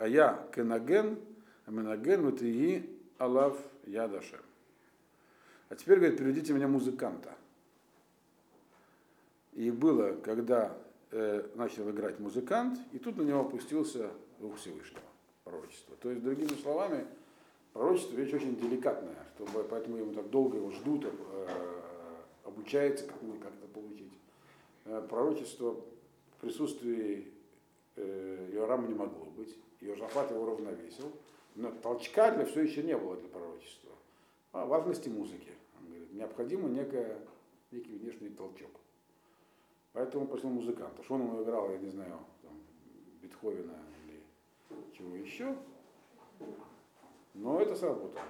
ая 0.00 0.44
кенаген, 0.52 1.20
минаген, 1.68 2.22
вот 2.22 2.42
и 2.42 3.00
алав 3.18 3.56
ядашем. 3.86 4.40
А 5.68 5.76
теперь, 5.76 5.98
говорит, 5.98 6.18
приведите 6.18 6.52
меня 6.52 6.66
музыканта. 6.66 7.32
И 9.54 9.70
было, 9.70 10.14
когда 10.22 10.76
э, 11.10 11.46
начал 11.54 11.88
играть 11.90 12.18
музыкант, 12.18 12.78
и 12.92 12.98
тут 12.98 13.16
на 13.16 13.22
него 13.22 13.40
опустился 13.40 14.10
Дух 14.40 14.56
Всевышнего, 14.56 15.02
пророчество. 15.44 15.96
То 16.00 16.10
есть, 16.10 16.22
другими 16.22 16.60
словами, 16.60 17.06
пророчество 17.72 18.16
вещь 18.16 18.32
очень 18.34 18.56
деликатная, 18.56 19.16
чтобы, 19.36 19.64
поэтому 19.64 19.96
ему 19.96 20.12
так 20.12 20.28
долго 20.30 20.56
его 20.56 20.70
ждут, 20.70 21.04
э, 21.04 21.46
обучается, 22.44 23.06
как, 23.06 23.16
как 23.40 23.52
это 23.54 23.66
получить. 23.72 24.12
Э, 24.86 25.06
пророчество 25.08 25.72
в 25.72 26.40
присутствии 26.40 27.32
э, 27.96 28.50
Иорама 28.52 28.88
не 28.88 28.94
могло 28.94 29.26
быть. 29.36 29.56
Иошафат 29.80 30.30
его 30.30 30.46
равновесил. 30.46 31.12
Но 31.54 31.70
толчка 31.70 32.32
для 32.32 32.44
все 32.44 32.62
еще 32.62 32.82
не 32.82 32.96
было 32.96 33.16
для 33.16 33.28
пророчества. 33.28 33.92
А 34.52 34.66
важности 34.66 35.08
музыки. 35.08 35.52
Он 35.78 35.88
говорит, 35.88 36.12
необходимо 36.12 36.68
некое, 36.68 37.18
некий 37.70 37.96
внешний 37.96 38.30
толчок. 38.30 38.70
Поэтому 39.94 40.26
пошел 40.26 40.50
музыканта. 40.50 41.02
Что 41.04 41.14
он 41.14 41.22
ему 41.22 41.42
играл, 41.42 41.70
я 41.70 41.78
не 41.78 41.88
знаю, 41.88 42.18
там, 42.42 42.52
Бетховена 43.22 43.78
или 44.04 44.20
чего 44.92 45.16
еще. 45.16 45.56
Но 47.32 47.60
это 47.60 47.76
сработало. 47.76 48.26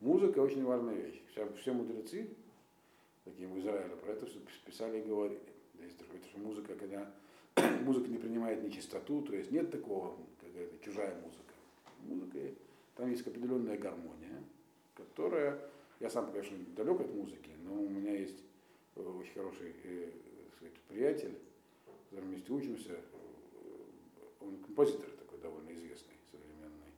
Музыка 0.00 0.38
очень 0.40 0.64
важная 0.64 0.94
вещь. 0.94 1.22
Все, 1.30 1.46
все 1.60 1.72
мудрецы, 1.72 2.30
такие 3.24 3.48
в 3.48 3.58
Израиле, 3.58 3.96
про 3.96 4.12
это 4.12 4.26
все 4.26 4.38
писали 4.64 5.00
и 5.00 5.02
говорили. 5.02 5.40
Есть 5.74 5.98
такое, 5.98 6.20
что 6.22 6.38
музыка, 6.38 6.74
когда 6.74 7.10
музыка 7.84 8.08
не 8.08 8.18
принимает 8.18 8.62
нечистоту, 8.62 9.20
то 9.22 9.34
есть 9.34 9.50
нет 9.50 9.70
такого, 9.70 10.16
какая-то 10.40 10.82
чужая 10.82 11.14
музыка. 11.16 11.52
Музыка, 12.04 12.38
там 12.96 13.10
есть 13.10 13.26
определенная 13.26 13.76
гармония, 13.76 14.42
которая, 14.94 15.60
я 16.00 16.08
сам, 16.08 16.32
конечно, 16.32 16.56
далек 16.74 17.00
от 17.00 17.12
музыки, 17.12 17.50
но 17.62 17.74
у 17.74 17.88
меня 17.88 18.12
есть 18.12 18.38
э, 18.96 19.02
очень 19.02 19.34
хороший 19.34 19.74
э, 19.84 20.10
сказать, 20.58 20.74
приятель, 20.88 21.38
с 21.86 22.10
которым 22.10 22.30
вместе 22.30 22.52
учимся, 22.52 22.96
он 24.40 24.58
композитор 24.58 25.10
такой 25.10 25.38
довольно 25.38 25.72
известный, 25.72 26.14
современный, 26.30 26.92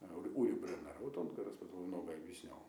э, 0.00 0.30
Ури 0.34 0.52
Бреннер. 0.52 0.96
Вот 1.00 1.16
он 1.16 1.28
как 1.30 1.46
раз 1.46 1.54
много 1.72 2.14
объяснял. 2.14 2.62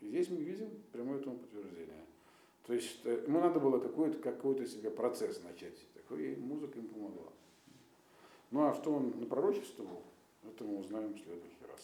Здесь 0.00 0.28
мы 0.30 0.36
видим 0.38 0.70
прямое 0.92 1.18
этому 1.18 1.38
подтверждение. 1.38 2.04
То 2.66 2.74
есть 2.74 3.04
ему 3.04 3.40
надо 3.40 3.60
было 3.60 3.78
какой-то 3.78 4.18
какой 4.18 4.66
себе 4.66 4.90
процесс 4.90 5.42
начать. 5.42 5.78
Такой, 5.94 6.36
музыка 6.36 6.78
ему 6.78 6.88
помогла. 6.88 7.32
Ну 8.50 8.66
а 8.66 8.74
что 8.74 8.92
он 8.92 9.18
напророчествовал, 9.20 10.02
это 10.44 10.64
мы 10.64 10.78
узнаем 10.78 11.14
в 11.14 11.18
следующий 11.18 11.64
раз. 11.68 11.80